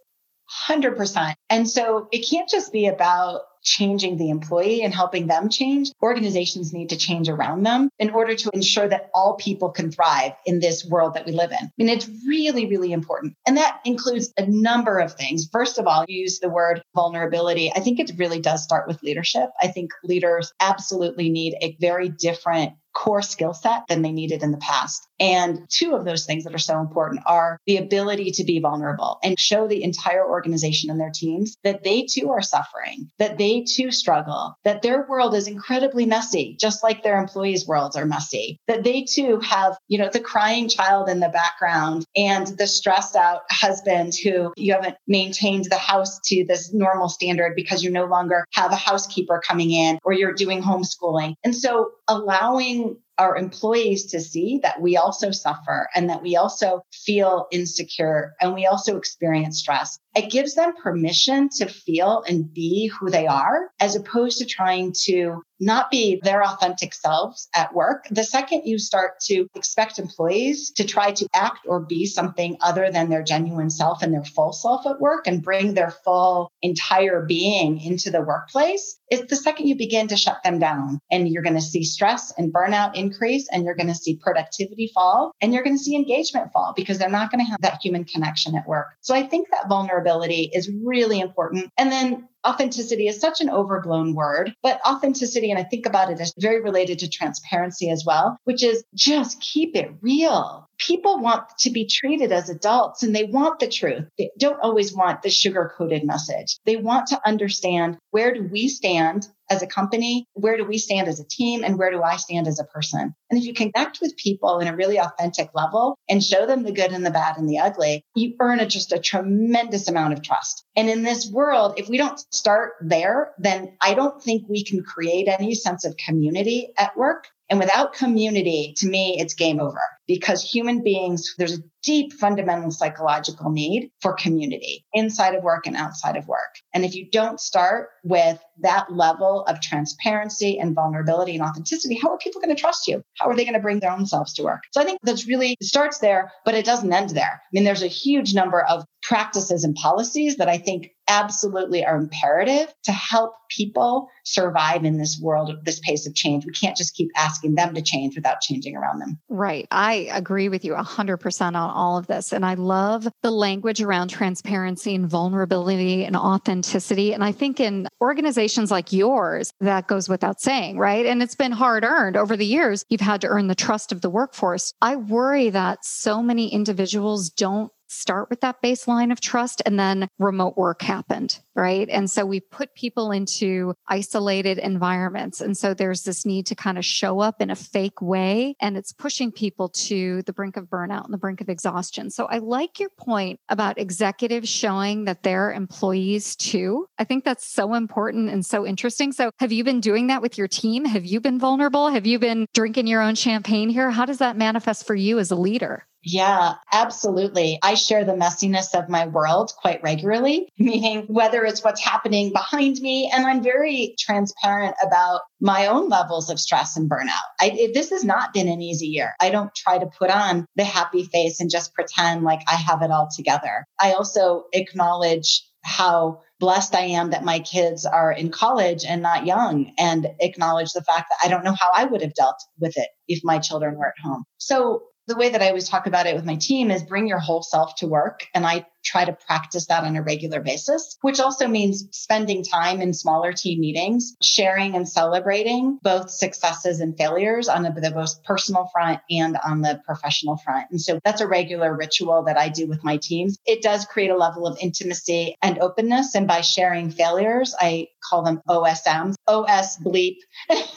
100%. 0.68 1.32
And 1.48 1.68
so 1.68 2.06
it 2.12 2.28
can't 2.28 2.50
just 2.50 2.70
be 2.70 2.86
about 2.86 3.42
changing 3.64 4.16
the 4.16 4.30
employee 4.30 4.82
and 4.82 4.94
helping 4.94 5.26
them 5.26 5.48
change. 5.48 5.90
Organizations 6.02 6.72
need 6.72 6.90
to 6.90 6.96
change 6.96 7.28
around 7.28 7.64
them 7.64 7.88
in 7.98 8.10
order 8.10 8.34
to 8.34 8.50
ensure 8.52 8.88
that 8.88 9.10
all 9.14 9.34
people 9.34 9.70
can 9.70 9.90
thrive 9.90 10.32
in 10.46 10.60
this 10.60 10.84
world 10.84 11.14
that 11.14 11.26
we 11.26 11.32
live 11.32 11.50
in. 11.50 11.66
I 11.66 11.70
mean, 11.78 11.88
it's 11.88 12.08
really, 12.26 12.66
really 12.66 12.92
important. 12.92 13.34
And 13.46 13.56
that 13.56 13.80
includes 13.84 14.32
a 14.36 14.46
number 14.46 14.98
of 14.98 15.14
things. 15.14 15.48
First 15.50 15.78
of 15.78 15.86
all, 15.86 16.04
use 16.06 16.38
the 16.38 16.48
word 16.48 16.82
vulnerability. 16.94 17.72
I 17.74 17.80
think 17.80 17.98
it 17.98 18.12
really 18.16 18.40
does 18.40 18.62
start 18.62 18.86
with 18.86 19.02
leadership. 19.02 19.50
I 19.60 19.68
think 19.68 19.90
leaders 20.04 20.52
absolutely 20.60 21.30
need 21.30 21.56
a 21.60 21.76
very 21.80 22.08
different 22.08 22.74
core 22.94 23.22
skill 23.22 23.52
set 23.52 23.86
than 23.88 24.02
they 24.02 24.12
needed 24.12 24.42
in 24.42 24.50
the 24.50 24.58
past. 24.58 25.06
And 25.20 25.66
two 25.68 25.94
of 25.94 26.04
those 26.04 26.26
things 26.26 26.44
that 26.44 26.54
are 26.54 26.58
so 26.58 26.80
important 26.80 27.22
are 27.26 27.58
the 27.66 27.76
ability 27.76 28.32
to 28.32 28.44
be 28.44 28.60
vulnerable 28.60 29.18
and 29.22 29.38
show 29.38 29.68
the 29.68 29.82
entire 29.82 30.28
organization 30.28 30.90
and 30.90 31.00
their 31.00 31.12
teams 31.14 31.56
that 31.62 31.84
they 31.84 32.06
too 32.08 32.30
are 32.30 32.42
suffering, 32.42 33.10
that 33.18 33.38
they 33.38 33.62
too 33.62 33.90
struggle, 33.90 34.56
that 34.64 34.82
their 34.82 35.06
world 35.08 35.34
is 35.34 35.46
incredibly 35.46 36.06
messy, 36.06 36.56
just 36.58 36.82
like 36.82 37.02
their 37.02 37.18
employees' 37.18 37.66
worlds 37.66 37.96
are 37.96 38.06
messy, 38.06 38.58
that 38.66 38.84
they 38.84 39.04
too 39.04 39.40
have, 39.40 39.76
you 39.88 39.98
know, 39.98 40.08
the 40.12 40.20
crying 40.20 40.68
child 40.68 41.08
in 41.08 41.20
the 41.20 41.28
background 41.28 42.04
and 42.16 42.46
the 42.58 42.66
stressed 42.66 43.16
out 43.16 43.42
husband 43.50 44.12
who 44.22 44.52
you 44.56 44.72
haven't 44.72 44.96
maintained 45.06 45.66
the 45.66 45.76
house 45.76 46.18
to 46.24 46.44
this 46.46 46.72
normal 46.72 47.08
standard 47.08 47.54
because 47.54 47.82
you 47.82 47.90
no 47.90 48.04
longer 48.04 48.44
have 48.52 48.72
a 48.72 48.76
housekeeper 48.76 49.40
coming 49.46 49.70
in 49.70 49.98
or 50.04 50.12
you're 50.12 50.34
doing 50.34 50.62
homeschooling. 50.62 51.34
And 51.44 51.54
so 51.54 51.92
allowing 52.08 52.83
our 53.18 53.36
employees 53.36 54.06
to 54.06 54.20
see 54.20 54.60
that 54.62 54.80
we 54.80 54.96
also 54.96 55.30
suffer 55.30 55.88
and 55.94 56.10
that 56.10 56.22
we 56.22 56.36
also 56.36 56.82
feel 56.92 57.46
insecure 57.52 58.34
and 58.40 58.54
we 58.54 58.66
also 58.66 58.96
experience 58.96 59.58
stress. 59.58 59.98
It 60.14 60.30
gives 60.30 60.54
them 60.54 60.74
permission 60.82 61.48
to 61.56 61.66
feel 61.66 62.22
and 62.26 62.52
be 62.52 62.88
who 62.88 63.10
they 63.10 63.26
are 63.26 63.70
as 63.80 63.96
opposed 63.96 64.38
to 64.38 64.46
trying 64.46 64.94
to 65.04 65.42
not 65.64 65.90
be 65.90 66.20
their 66.22 66.44
authentic 66.44 66.94
selves 66.94 67.48
at 67.54 67.74
work. 67.74 68.06
The 68.10 68.24
second 68.24 68.62
you 68.64 68.78
start 68.78 69.20
to 69.22 69.46
expect 69.54 69.98
employees 69.98 70.70
to 70.72 70.84
try 70.84 71.12
to 71.12 71.28
act 71.34 71.60
or 71.66 71.80
be 71.80 72.06
something 72.06 72.56
other 72.60 72.90
than 72.90 73.08
their 73.08 73.22
genuine 73.22 73.70
self 73.70 74.02
and 74.02 74.12
their 74.12 74.24
full 74.24 74.52
self 74.52 74.86
at 74.86 75.00
work 75.00 75.26
and 75.26 75.42
bring 75.42 75.74
their 75.74 75.90
full 75.90 76.50
entire 76.62 77.24
being 77.24 77.80
into 77.80 78.10
the 78.10 78.20
workplace, 78.20 78.98
it's 79.08 79.30
the 79.30 79.36
second 79.36 79.66
you 79.66 79.76
begin 79.76 80.08
to 80.08 80.16
shut 80.16 80.42
them 80.42 80.58
down 80.58 80.98
and 81.10 81.28
you're 81.28 81.42
going 81.42 81.54
to 81.54 81.60
see 81.60 81.84
stress 81.84 82.32
and 82.36 82.52
burnout 82.52 82.94
increase 82.94 83.48
and 83.50 83.64
you're 83.64 83.74
going 83.74 83.88
to 83.88 83.94
see 83.94 84.16
productivity 84.16 84.90
fall 84.94 85.32
and 85.40 85.52
you're 85.52 85.62
going 85.62 85.76
to 85.76 85.82
see 85.82 85.94
engagement 85.94 86.52
fall 86.52 86.72
because 86.76 86.98
they're 86.98 87.08
not 87.08 87.30
going 87.30 87.44
to 87.44 87.50
have 87.50 87.60
that 87.60 87.80
human 87.82 88.04
connection 88.04 88.56
at 88.56 88.66
work. 88.66 88.88
So 89.00 89.14
I 89.14 89.22
think 89.22 89.48
that 89.50 89.68
vulnerability 89.68 90.50
is 90.52 90.70
really 90.82 91.20
important. 91.20 91.70
And 91.78 91.90
then 91.90 92.28
authenticity 92.46 93.08
is 93.08 93.20
such 93.20 93.40
an 93.40 93.50
overblown 93.50 94.14
word, 94.14 94.54
but 94.62 94.80
authenticity, 94.86 95.50
and 95.50 95.58
I 95.58 95.64
think 95.64 95.86
about 95.86 96.10
it 96.10 96.20
as 96.20 96.34
very 96.38 96.60
related 96.60 96.98
to 97.00 97.08
transparency 97.08 97.90
as 97.90 98.04
well, 98.06 98.38
which 98.44 98.62
is 98.62 98.84
just 98.94 99.40
keep 99.40 99.76
it 99.76 99.92
real. 100.00 100.68
People 100.78 101.20
want 101.20 101.44
to 101.60 101.70
be 101.70 101.86
treated 101.86 102.32
as 102.32 102.50
adults 102.50 103.02
and 103.02 103.14
they 103.14 103.24
want 103.24 103.60
the 103.60 103.68
truth. 103.68 104.08
They 104.18 104.30
don't 104.38 104.60
always 104.60 104.92
want 104.92 105.22
the 105.22 105.30
sugar 105.30 105.72
coated 105.76 106.04
message. 106.04 106.58
They 106.64 106.76
want 106.76 107.06
to 107.08 107.20
understand 107.26 107.98
where 108.10 108.34
do 108.34 108.42
we 108.42 108.68
stand 108.68 109.28
as 109.50 109.62
a 109.62 109.66
company? 109.66 110.26
Where 110.34 110.56
do 110.56 110.64
we 110.64 110.78
stand 110.78 111.08
as 111.08 111.20
a 111.20 111.24
team? 111.24 111.64
And 111.64 111.78
where 111.78 111.90
do 111.90 112.02
I 112.02 112.16
stand 112.16 112.46
as 112.46 112.58
a 112.58 112.64
person? 112.64 113.14
And 113.30 113.38
if 113.38 113.44
you 113.44 113.54
connect 113.54 114.00
with 114.00 114.16
people 114.16 114.58
in 114.58 114.68
a 114.68 114.76
really 114.76 114.98
authentic 114.98 115.50
level 115.54 115.98
and 116.08 116.22
show 116.22 116.46
them 116.46 116.62
the 116.62 116.72
good 116.72 116.92
and 116.92 117.04
the 117.04 117.10
bad 117.10 117.36
and 117.36 117.48
the 117.48 117.58
ugly, 117.58 118.04
you 118.14 118.34
earn 118.40 118.60
a, 118.60 118.66
just 118.66 118.92
a 118.92 118.98
tremendous 118.98 119.88
amount 119.88 120.12
of 120.12 120.22
trust. 120.22 120.64
And 120.76 120.88
in 120.88 121.02
this 121.02 121.30
world, 121.30 121.74
if 121.76 121.88
we 121.88 121.98
don't 121.98 122.18
start 122.32 122.72
there, 122.80 123.32
then 123.38 123.76
I 123.80 123.94
don't 123.94 124.22
think 124.22 124.48
we 124.48 124.64
can 124.64 124.82
create 124.82 125.28
any 125.28 125.54
sense 125.54 125.84
of 125.84 125.96
community 125.96 126.72
at 126.78 126.96
work. 126.96 127.28
And 127.50 127.58
without 127.58 127.92
community, 127.92 128.74
to 128.78 128.86
me, 128.86 129.16
it's 129.18 129.34
game 129.34 129.60
over 129.60 129.80
because 130.06 130.42
human 130.42 130.82
beings, 130.82 131.34
there's 131.38 131.58
a 131.58 131.62
deep 131.82 132.12
fundamental 132.14 132.70
psychological 132.70 133.50
need 133.50 133.90
for 134.00 134.14
community 134.14 134.84
inside 134.92 135.34
of 135.34 135.42
work 135.42 135.66
and 135.66 135.76
outside 135.76 136.16
of 136.16 136.26
work. 136.26 136.54
And 136.72 136.84
if 136.84 136.94
you 136.94 137.08
don't 137.10 137.40
start 137.40 137.90
with 138.02 138.38
that 138.60 138.92
level 138.92 139.44
of 139.44 139.60
transparency 139.60 140.58
and 140.58 140.74
vulnerability 140.74 141.34
and 141.34 141.42
authenticity, 141.42 141.98
how 142.00 142.10
are 142.10 142.18
people 142.18 142.40
going 142.40 142.54
to 142.54 142.60
trust 142.60 142.88
you? 142.88 143.02
How 143.18 143.28
are 143.28 143.36
they 143.36 143.44
going 143.44 143.54
to 143.54 143.60
bring 143.60 143.80
their 143.80 143.92
own 143.92 144.06
selves 144.06 144.32
to 144.34 144.42
work? 144.42 144.62
So 144.72 144.80
I 144.80 144.84
think 144.84 144.98
that's 145.02 145.26
really 145.26 145.56
starts 145.62 145.98
there, 145.98 146.32
but 146.44 146.54
it 146.54 146.64
doesn't 146.64 146.92
end 146.92 147.10
there. 147.10 147.42
I 147.42 147.48
mean, 147.52 147.64
there's 147.64 147.82
a 147.82 147.88
huge 147.88 148.34
number 148.34 148.62
of 148.62 148.84
practices 149.04 149.64
and 149.64 149.74
policies 149.74 150.36
that 150.36 150.48
I 150.48 150.58
think 150.58 150.90
absolutely 151.08 151.84
are 151.84 151.96
imperative 151.96 152.72
to 152.84 152.92
help 152.92 153.34
people 153.50 154.08
survive 154.24 154.84
in 154.84 154.96
this 154.96 155.20
world 155.20 155.50
of 155.50 155.62
this 155.64 155.78
pace 155.80 156.06
of 156.06 156.14
change. 156.14 156.46
We 156.46 156.52
can't 156.52 156.76
just 156.76 156.94
keep 156.94 157.10
asking 157.14 157.54
them 157.54 157.74
to 157.74 157.82
change 157.82 158.16
without 158.16 158.40
changing 158.40 158.74
around 158.74 159.00
them. 159.00 159.18
Right. 159.28 159.66
I 159.70 160.08
agree 160.12 160.48
with 160.48 160.64
you 160.64 160.72
100% 160.72 161.46
on 161.46 161.54
all 161.56 161.98
of 161.98 162.06
this. 162.06 162.32
And 162.32 162.46
I 162.46 162.54
love 162.54 163.06
the 163.22 163.30
language 163.30 163.82
around 163.82 164.08
transparency 164.08 164.94
and 164.94 165.06
vulnerability 165.06 166.04
and 166.04 166.16
authenticity. 166.16 167.12
And 167.12 167.22
I 167.22 167.32
think 167.32 167.60
in 167.60 167.86
organizations 168.00 168.70
like 168.70 168.92
yours, 168.92 169.52
that 169.60 169.86
goes 169.86 170.08
without 170.08 170.40
saying, 170.40 170.78
right? 170.78 171.04
And 171.04 171.22
it's 171.22 171.34
been 171.34 171.52
hard 171.52 171.84
earned 171.84 172.16
over 172.16 172.36
the 172.36 172.46
years. 172.46 172.86
You've 172.88 173.02
had 173.02 173.20
to 173.20 173.28
earn 173.28 173.48
the 173.48 173.54
trust 173.54 173.92
of 173.92 174.00
the 174.00 174.10
workforce. 174.10 174.72
I 174.80 174.96
worry 174.96 175.50
that 175.50 175.84
so 175.84 176.22
many 176.22 176.48
individuals 176.48 177.28
don't 177.28 177.70
start 177.86 178.30
with 178.30 178.40
that 178.40 178.62
baseline 178.62 179.12
of 179.12 179.20
trust 179.20 179.62
and 179.66 179.78
then 179.78 180.08
remote 180.18 180.56
work 180.56 180.82
happened, 180.82 181.40
right? 181.54 181.88
And 181.88 182.10
so 182.10 182.24
we 182.24 182.40
put 182.40 182.74
people 182.74 183.10
into 183.10 183.74
isolated 183.88 184.58
environments. 184.58 185.40
And 185.40 185.56
so 185.56 185.74
there's 185.74 186.02
this 186.02 186.26
need 186.26 186.46
to 186.46 186.54
kind 186.54 186.78
of 186.78 186.84
show 186.84 187.20
up 187.20 187.40
in 187.40 187.50
a 187.50 187.56
fake 187.56 188.00
way 188.00 188.56
and 188.60 188.76
it's 188.76 188.92
pushing 188.92 189.30
people 189.30 189.68
to 189.68 190.22
the 190.22 190.32
brink 190.32 190.56
of 190.56 190.66
burnout 190.66 191.04
and 191.04 191.12
the 191.12 191.18
brink 191.18 191.40
of 191.40 191.48
exhaustion. 191.48 192.10
So 192.10 192.26
I 192.26 192.38
like 192.38 192.80
your 192.80 192.90
point 192.90 193.40
about 193.48 193.78
executives 193.78 194.48
showing 194.48 195.04
that 195.04 195.22
they're 195.22 195.52
employees 195.52 196.36
too. 196.36 196.86
I 196.98 197.04
think 197.04 197.24
that's 197.24 197.46
so 197.46 197.74
important 197.74 198.30
and 198.30 198.44
so 198.44 198.66
interesting. 198.66 199.12
So 199.12 199.30
have 199.38 199.52
you 199.52 199.64
been 199.64 199.80
doing 199.80 200.08
that 200.08 200.22
with 200.22 200.38
your 200.38 200.48
team? 200.48 200.84
Have 200.84 201.04
you 201.04 201.20
been 201.20 201.38
vulnerable? 201.38 201.90
Have 201.90 202.06
you 202.06 202.18
been 202.18 202.46
drinking 202.54 202.86
your 202.86 203.02
own 203.02 203.14
champagne 203.14 203.68
here? 203.68 203.90
How 203.90 204.04
does 204.04 204.18
that 204.18 204.36
manifest 204.36 204.86
for 204.86 204.94
you 204.94 205.18
as 205.18 205.30
a 205.30 205.36
leader? 205.36 205.86
Yeah, 206.04 206.54
absolutely. 206.70 207.58
I 207.62 207.74
share 207.74 208.04
the 208.04 208.12
messiness 208.12 208.78
of 208.78 208.90
my 208.90 209.06
world 209.06 209.52
quite 209.56 209.82
regularly, 209.82 210.48
meaning 210.58 211.06
whether 211.08 211.44
it's 211.44 211.64
what's 211.64 211.82
happening 211.82 212.30
behind 212.30 212.76
me, 212.80 213.10
and 213.12 213.26
I'm 213.26 213.42
very 213.42 213.94
transparent 213.98 214.74
about 214.86 215.22
my 215.40 215.66
own 215.66 215.88
levels 215.88 216.28
of 216.28 216.38
stress 216.38 216.76
and 216.76 216.90
burnout. 216.90 217.08
I, 217.40 217.52
it, 217.54 217.74
this 217.74 217.90
has 217.90 218.04
not 218.04 218.34
been 218.34 218.48
an 218.48 218.60
easy 218.60 218.86
year. 218.88 219.12
I 219.20 219.30
don't 219.30 219.54
try 219.54 219.78
to 219.78 219.86
put 219.86 220.10
on 220.10 220.46
the 220.56 220.64
happy 220.64 221.04
face 221.04 221.40
and 221.40 221.50
just 221.50 221.72
pretend 221.74 222.22
like 222.22 222.42
I 222.46 222.56
have 222.56 222.82
it 222.82 222.90
all 222.90 223.08
together. 223.14 223.64
I 223.80 223.92
also 223.92 224.44
acknowledge 224.52 225.42
how 225.64 226.20
blessed 226.40 226.74
I 226.74 226.86
am 226.86 227.10
that 227.10 227.24
my 227.24 227.38
kids 227.38 227.86
are 227.86 228.12
in 228.12 228.30
college 228.30 228.84
and 228.84 229.00
not 229.00 229.24
young 229.24 229.72
and 229.78 230.06
acknowledge 230.20 230.72
the 230.72 230.82
fact 230.82 231.06
that 231.08 231.26
I 231.26 231.30
don't 231.30 231.44
know 231.44 231.54
how 231.58 231.70
I 231.74 231.84
would 231.84 232.02
have 232.02 232.12
dealt 232.12 232.36
with 232.58 232.76
it 232.76 232.88
if 233.08 233.20
my 233.24 233.38
children 233.38 233.76
were 233.76 233.86
at 233.86 233.94
home. 234.02 234.24
So 234.36 234.82
the 235.06 235.16
way 235.16 235.30
that 235.30 235.42
I 235.42 235.48
always 235.48 235.68
talk 235.68 235.86
about 235.86 236.06
it 236.06 236.14
with 236.14 236.24
my 236.24 236.36
team 236.36 236.70
is 236.70 236.82
bring 236.82 237.06
your 237.06 237.18
whole 237.18 237.42
self 237.42 237.74
to 237.76 237.86
work. 237.86 238.26
And 238.34 238.46
I 238.46 238.66
try 238.84 239.04
to 239.04 239.12
practice 239.12 239.66
that 239.66 239.84
on 239.84 239.96
a 239.96 240.02
regular 240.02 240.40
basis, 240.40 240.96
which 241.00 241.20
also 241.20 241.48
means 241.48 241.88
spending 241.90 242.44
time 242.44 242.80
in 242.80 242.92
smaller 242.92 243.32
team 243.32 243.60
meetings, 243.60 244.16
sharing 244.22 244.74
and 244.74 244.88
celebrating 244.88 245.78
both 245.82 246.10
successes 246.10 246.80
and 246.80 246.96
failures 246.96 247.48
on 247.48 247.62
the, 247.62 247.70
the 247.70 247.94
most 247.94 248.22
personal 248.24 248.68
front 248.72 249.00
and 249.10 249.36
on 249.44 249.62
the 249.62 249.80
professional 249.86 250.36
front. 250.36 250.66
And 250.70 250.80
so 250.80 250.98
that's 251.04 251.20
a 251.20 251.26
regular 251.26 251.74
ritual 251.74 252.22
that 252.24 252.38
I 252.38 252.48
do 252.48 252.66
with 252.66 252.84
my 252.84 252.98
teams. 252.98 253.38
It 253.46 253.62
does 253.62 253.84
create 253.84 254.10
a 254.10 254.16
level 254.16 254.46
of 254.46 254.58
intimacy 254.60 255.36
and 255.42 255.58
openness. 255.58 256.14
And 256.14 256.26
by 256.26 256.42
sharing 256.42 256.90
failures, 256.90 257.54
I 257.58 257.88
call 258.08 258.22
them 258.22 258.42
OSMs, 258.48 259.14
OS 259.26 259.78
bleep. 259.78 260.16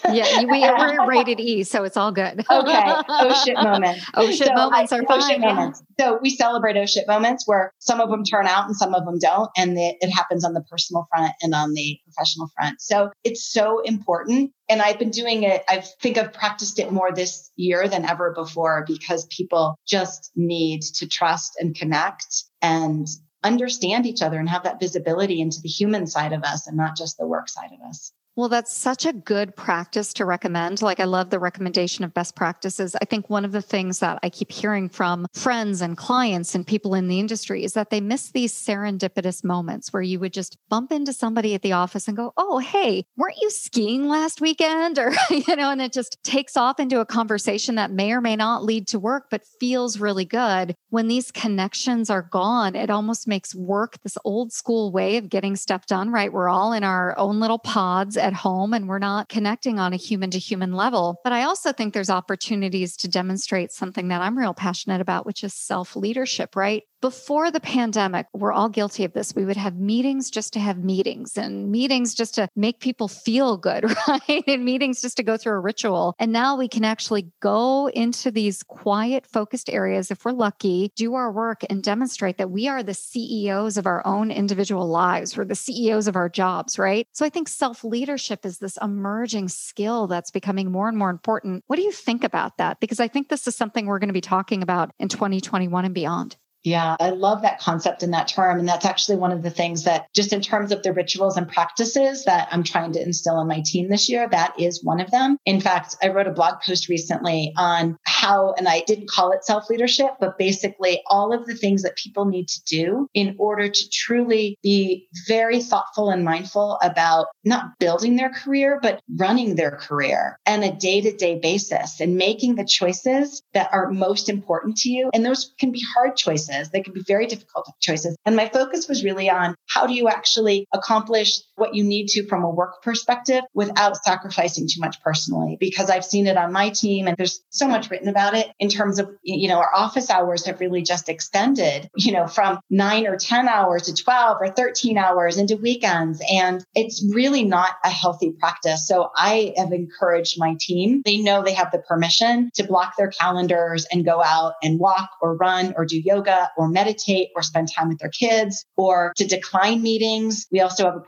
yeah, 0.09 0.43
we 0.45 0.63
are 0.65 1.07
rated 1.07 1.39
E, 1.39 1.63
so 1.63 1.83
it's 1.83 1.97
all 1.97 2.11
good. 2.11 2.45
okay. 2.49 2.93
Oh 3.19 3.43
shit 3.43 3.55
moments. 3.55 4.05
Oh 4.13 4.29
shit 4.29 4.47
so 4.47 4.53
moments 4.53 4.91
I, 4.91 4.97
are 4.97 5.03
fine. 5.03 5.21
Oh 5.21 5.27
shit 5.27 5.39
moments. 5.39 5.83
So 5.99 6.19
we 6.21 6.29
celebrate 6.29 6.77
oh 6.77 6.85
shit 6.85 7.07
moments 7.07 7.47
where 7.47 7.73
some 7.79 7.96
some 7.97 8.05
of 8.05 8.11
them 8.11 8.23
turn 8.23 8.45
out 8.45 8.67
and 8.67 8.75
some 8.75 8.93
of 8.93 9.05
them 9.05 9.17
don't. 9.19 9.49
And 9.57 9.75
it 9.77 10.09
happens 10.09 10.45
on 10.45 10.53
the 10.53 10.61
personal 10.61 11.07
front 11.09 11.33
and 11.41 11.53
on 11.53 11.73
the 11.73 11.97
professional 12.03 12.49
front. 12.55 12.81
So 12.81 13.11
it's 13.23 13.51
so 13.51 13.79
important. 13.79 14.51
And 14.69 14.81
I've 14.81 14.99
been 14.99 15.09
doing 15.09 15.43
it. 15.43 15.63
I 15.67 15.83
think 16.01 16.17
I've 16.17 16.33
practiced 16.33 16.79
it 16.79 16.91
more 16.91 17.11
this 17.11 17.49
year 17.55 17.87
than 17.87 18.05
ever 18.05 18.33
before 18.33 18.85
because 18.87 19.25
people 19.27 19.79
just 19.87 20.31
need 20.35 20.81
to 20.81 21.07
trust 21.07 21.53
and 21.59 21.75
connect 21.75 22.43
and 22.61 23.07
understand 23.43 24.05
each 24.05 24.21
other 24.21 24.39
and 24.39 24.49
have 24.49 24.63
that 24.63 24.79
visibility 24.79 25.41
into 25.41 25.59
the 25.61 25.69
human 25.69 26.05
side 26.05 26.33
of 26.33 26.43
us 26.43 26.67
and 26.67 26.77
not 26.77 26.97
just 26.97 27.17
the 27.17 27.27
work 27.27 27.49
side 27.49 27.71
of 27.73 27.89
us. 27.89 28.11
Well, 28.37 28.49
that's 28.49 28.77
such 28.77 29.07
a 29.07 29.13
good 29.13 29.55
practice 29.55 30.13
to 30.13 30.25
recommend. 30.25 30.83
Like, 30.83 30.99
I 30.99 31.05
love 31.05 31.31
the 31.31 31.39
recommendation 31.39 32.03
of 32.03 32.13
best 32.13 32.35
practices. 32.35 32.95
I 33.01 33.05
think 33.05 33.31
one 33.31 33.43
of 33.43 33.51
the 33.51 33.63
things 33.63 33.97
that 33.97 34.19
I 34.21 34.29
keep 34.29 34.51
hearing 34.51 34.89
from 34.89 35.25
friends 35.33 35.81
and 35.81 35.97
clients 35.97 36.53
and 36.53 36.65
people 36.65 36.93
in 36.93 37.07
the 37.07 37.19
industry 37.19 37.63
is 37.63 37.73
that 37.73 37.89
they 37.89 37.99
miss 37.99 38.29
these 38.29 38.53
serendipitous 38.53 39.43
moments 39.43 39.91
where 39.91 40.03
you 40.03 40.19
would 40.19 40.33
just 40.33 40.55
bump 40.69 40.91
into 40.91 41.13
somebody 41.13 41.55
at 41.55 41.63
the 41.63 41.71
office 41.71 42.07
and 42.07 42.15
go, 42.15 42.31
Oh, 42.37 42.59
hey, 42.59 43.05
weren't 43.17 43.41
you 43.41 43.49
skiing 43.49 44.07
last 44.07 44.39
weekend? 44.39 44.99
Or, 45.07 45.13
you 45.29 45.55
know, 45.55 45.71
and 45.71 45.81
it 45.81 45.93
just 45.93 46.17
takes 46.23 46.57
off 46.57 46.79
into 46.79 46.99
a 46.99 47.05
conversation 47.05 47.75
that 47.75 47.91
may 47.91 48.11
or 48.11 48.19
may 48.19 48.35
not 48.35 48.63
lead 48.63 48.87
to 48.89 48.99
work, 48.99 49.27
but 49.31 49.47
feels 49.59 49.99
really 49.99 50.25
good. 50.25 50.75
When 50.89 51.07
these 51.07 51.31
connections 51.31 52.09
are 52.09 52.21
gone, 52.21 52.75
it 52.75 52.89
almost 52.89 53.27
makes 53.27 53.55
work 53.55 53.97
this 54.03 54.17
old 54.25 54.51
school 54.51 54.91
way 54.91 55.17
of 55.17 55.29
getting 55.29 55.55
stuff 55.55 55.85
done, 55.85 56.11
right? 56.11 56.31
We're 56.31 56.49
all 56.49 56.73
in 56.73 56.83
our 56.83 57.17
own 57.17 57.39
little 57.39 57.59
pods 57.59 58.17
at 58.27 58.33
home 58.33 58.73
and 58.73 58.87
we're 58.87 58.99
not 58.99 59.29
connecting 59.29 59.79
on 59.79 59.93
a 59.93 59.95
human 59.95 60.29
to 60.31 60.37
human 60.37 60.73
level. 60.73 61.19
But 61.23 61.33
I 61.33 61.43
also 61.43 61.71
think 61.71 61.93
there's 61.93 62.09
opportunities 62.09 62.95
to 62.97 63.07
demonstrate 63.07 63.71
something 63.71 64.09
that 64.09 64.21
I'm 64.21 64.37
real 64.37 64.53
passionate 64.53 65.01
about, 65.01 65.25
which 65.25 65.43
is 65.43 65.53
self 65.53 65.95
leadership, 65.95 66.55
right? 66.55 66.83
Before 66.99 67.51
the 67.51 67.59
pandemic, 67.59 68.25
we're 68.33 68.51
all 68.51 68.69
guilty 68.69 69.03
of 69.03 69.13
this. 69.13 69.35
We 69.35 69.45
would 69.45 69.55
have 69.55 69.75
meetings 69.75 70.31
just 70.31 70.53
to 70.53 70.59
have 70.59 70.83
meetings 70.83 71.37
and 71.37 71.69
meetings 71.69 72.15
just 72.15 72.33
to 72.35 72.49
make 72.55 72.79
people 72.79 73.07
feel 73.07 73.55
good, 73.55 73.83
right? 74.07 74.43
And 74.47 74.65
meetings 74.65 75.03
just 75.03 75.17
to 75.17 75.23
go 75.23 75.37
through 75.37 75.53
a 75.53 75.59
ritual. 75.59 76.15
And 76.17 76.31
now 76.31 76.57
we 76.57 76.67
can 76.67 76.83
actually 76.83 77.29
go 77.39 77.87
into 77.89 78.31
these 78.31 78.63
quiet, 78.63 79.27
focused 79.27 79.69
areas, 79.69 80.09
if 80.09 80.25
we're 80.25 80.31
lucky, 80.31 80.91
do 80.95 81.13
our 81.13 81.31
work 81.31 81.61
and 81.69 81.83
demonstrate 81.83 82.39
that 82.39 82.49
we 82.49 82.67
are 82.67 82.81
the 82.81 82.95
CEOs 82.95 83.77
of 83.77 83.85
our 83.85 84.05
own 84.07 84.31
individual 84.31 84.87
lives. 84.87 85.37
We're 85.37 85.45
the 85.45 85.53
CEOs 85.53 86.07
of 86.07 86.15
our 86.15 86.29
jobs, 86.29 86.79
right? 86.79 87.07
So 87.11 87.27
I 87.27 87.29
think 87.29 87.47
self 87.47 87.83
leadership 87.83 88.43
is 88.43 88.57
this 88.57 88.75
emerging 88.81 89.49
skill 89.49 90.07
that's 90.07 90.31
becoming 90.31 90.71
more 90.71 90.89
and 90.89 90.97
more 90.97 91.11
important. 91.11 91.63
What 91.67 91.75
do 91.75 91.83
you 91.83 91.91
think 91.91 92.23
about 92.23 92.57
that? 92.57 92.79
Because 92.79 92.99
I 92.99 93.07
think 93.07 93.29
this 93.29 93.45
is 93.45 93.55
something 93.55 93.85
we're 93.85 93.99
going 93.99 94.09
to 94.09 94.13
be 94.13 94.21
talking 94.21 94.63
about 94.63 94.89
in 94.97 95.09
2021 95.09 95.85
and 95.85 95.93
beyond. 95.93 96.37
Yeah, 96.67 96.97
I 96.99 97.11
love 97.11 97.43
that 97.43 97.61
concept 97.61 98.03
and 98.03 98.13
that 98.13 98.27
term. 98.27 98.59
And 98.59 98.67
that's 98.67 98.83
actually 98.83 99.15
one 99.15 99.31
of 99.31 99.41
the 99.41 99.49
things 99.49 99.85
that, 99.85 100.07
just 100.13 100.33
in 100.33 100.41
terms 100.41 100.73
of 100.73 100.83
the 100.83 100.91
rituals 100.91 101.37
and 101.37 101.47
practices 101.47 102.25
that 102.25 102.49
I'm 102.51 102.63
trying 102.63 102.91
to 102.91 103.01
instill 103.01 103.39
in 103.39 103.47
my 103.47 103.63
team 103.65 103.87
this 103.87 104.09
year, 104.09 104.27
that 104.29 104.53
is 104.59 104.83
one 104.83 104.99
of 104.99 105.09
them. 105.09 105.37
In 105.45 105.61
fact, 105.61 105.95
I 106.03 106.09
wrote 106.09 106.27
a 106.27 106.31
blog 106.31 106.55
post 106.65 106.89
recently 106.89 107.53
on 107.55 107.97
how, 108.03 108.53
and 108.57 108.67
I 108.67 108.81
didn't 108.81 109.09
call 109.09 109.31
it 109.31 109.45
self 109.45 109.69
leadership, 109.69 110.17
but 110.19 110.37
basically 110.37 111.01
all 111.09 111.31
of 111.31 111.45
the 111.45 111.55
things 111.55 111.83
that 111.83 111.95
people 111.95 112.25
need 112.25 112.49
to 112.49 112.61
do 112.65 113.07
in 113.13 113.37
order 113.39 113.69
to 113.69 113.89
truly 113.89 114.57
be 114.61 115.07
very 115.25 115.61
thoughtful 115.61 116.09
and 116.09 116.25
mindful 116.25 116.79
about 116.83 117.27
not 117.45 117.79
building 117.79 118.17
their 118.17 118.29
career, 118.29 118.77
but 118.81 118.99
running 119.15 119.55
their 119.55 119.71
career 119.71 120.37
on 120.45 120.63
a 120.63 120.75
day 120.75 120.99
to 120.99 121.15
day 121.15 121.39
basis 121.39 122.01
and 122.01 122.17
making 122.17 122.55
the 122.55 122.65
choices 122.65 123.41
that 123.53 123.69
are 123.71 123.89
most 123.89 124.27
important 124.27 124.75
to 124.75 124.89
you. 124.89 125.09
And 125.13 125.25
those 125.25 125.53
can 125.57 125.71
be 125.71 125.81
hard 125.95 126.17
choices 126.17 126.56
They 126.71 126.81
can 126.81 126.93
be 126.93 127.03
very 127.07 127.27
difficult 127.27 127.69
choices. 127.79 128.15
And 128.25 128.35
my 128.35 128.49
focus 128.49 128.87
was 128.87 129.03
really 129.03 129.29
on 129.29 129.55
how 129.67 129.87
do 129.87 129.93
you 129.93 130.07
actually 130.07 130.67
accomplish 130.73 131.39
what 131.57 131.75
you 131.75 131.83
need 131.83 132.07
to 132.07 132.25
from 132.27 132.43
a 132.43 132.49
work 132.49 132.81
perspective 132.81 133.43
without 133.53 133.97
sacrificing 134.03 134.67
too 134.67 134.79
much 134.79 135.01
personally. 135.01 135.57
Because 135.59 135.89
I've 135.89 136.05
seen 136.05 136.27
it 136.27 136.37
on 136.37 136.53
my 136.53 136.69
team 136.69 137.07
and 137.07 137.17
there's 137.17 137.41
so 137.49 137.67
much 137.67 137.89
written 137.89 138.07
about 138.07 138.35
it 138.35 138.47
in 138.59 138.69
terms 138.69 138.99
of, 138.99 139.09
you 139.23 139.49
know, 139.49 139.57
our 139.57 139.73
office 139.73 140.09
hours 140.09 140.45
have 140.45 140.59
really 140.59 140.83
just 140.83 141.09
extended, 141.09 141.89
you 141.95 142.11
know, 142.11 142.27
from 142.27 142.59
nine 142.69 143.07
or 143.07 143.17
10 143.17 143.47
hours 143.47 143.83
to 143.83 143.93
12 143.93 144.37
or 144.39 144.49
13 144.49 144.97
hours 144.97 145.37
into 145.37 145.57
weekends. 145.57 146.21
And 146.31 146.63
it's 146.75 147.03
really 147.13 147.43
not 147.43 147.71
a 147.83 147.89
healthy 147.89 148.31
practice. 148.31 148.87
So 148.87 149.09
I 149.15 149.53
have 149.57 149.71
encouraged 149.71 150.39
my 150.39 150.55
team. 150.59 151.01
They 151.05 151.17
know 151.17 151.43
they 151.43 151.53
have 151.53 151.71
the 151.71 151.79
permission 151.79 152.51
to 152.55 152.63
block 152.63 152.93
their 152.97 153.09
calendars 153.09 153.87
and 153.91 154.05
go 154.05 154.21
out 154.23 154.53
and 154.61 154.79
walk 154.79 155.09
or 155.21 155.35
run 155.35 155.73
or 155.75 155.85
do 155.85 155.99
yoga 155.99 156.51
or 156.55 156.69
meditate 156.69 157.29
or 157.35 157.41
spend 157.41 157.69
time 157.75 157.89
with 157.89 157.99
their 157.99 158.09
kids 158.09 158.65
or 158.75 159.13
to 159.17 159.25
decline 159.25 159.81
meetings. 159.81 160.45
We 160.51 160.61
also 160.61 160.85
have 160.85 160.95
a 160.95 161.01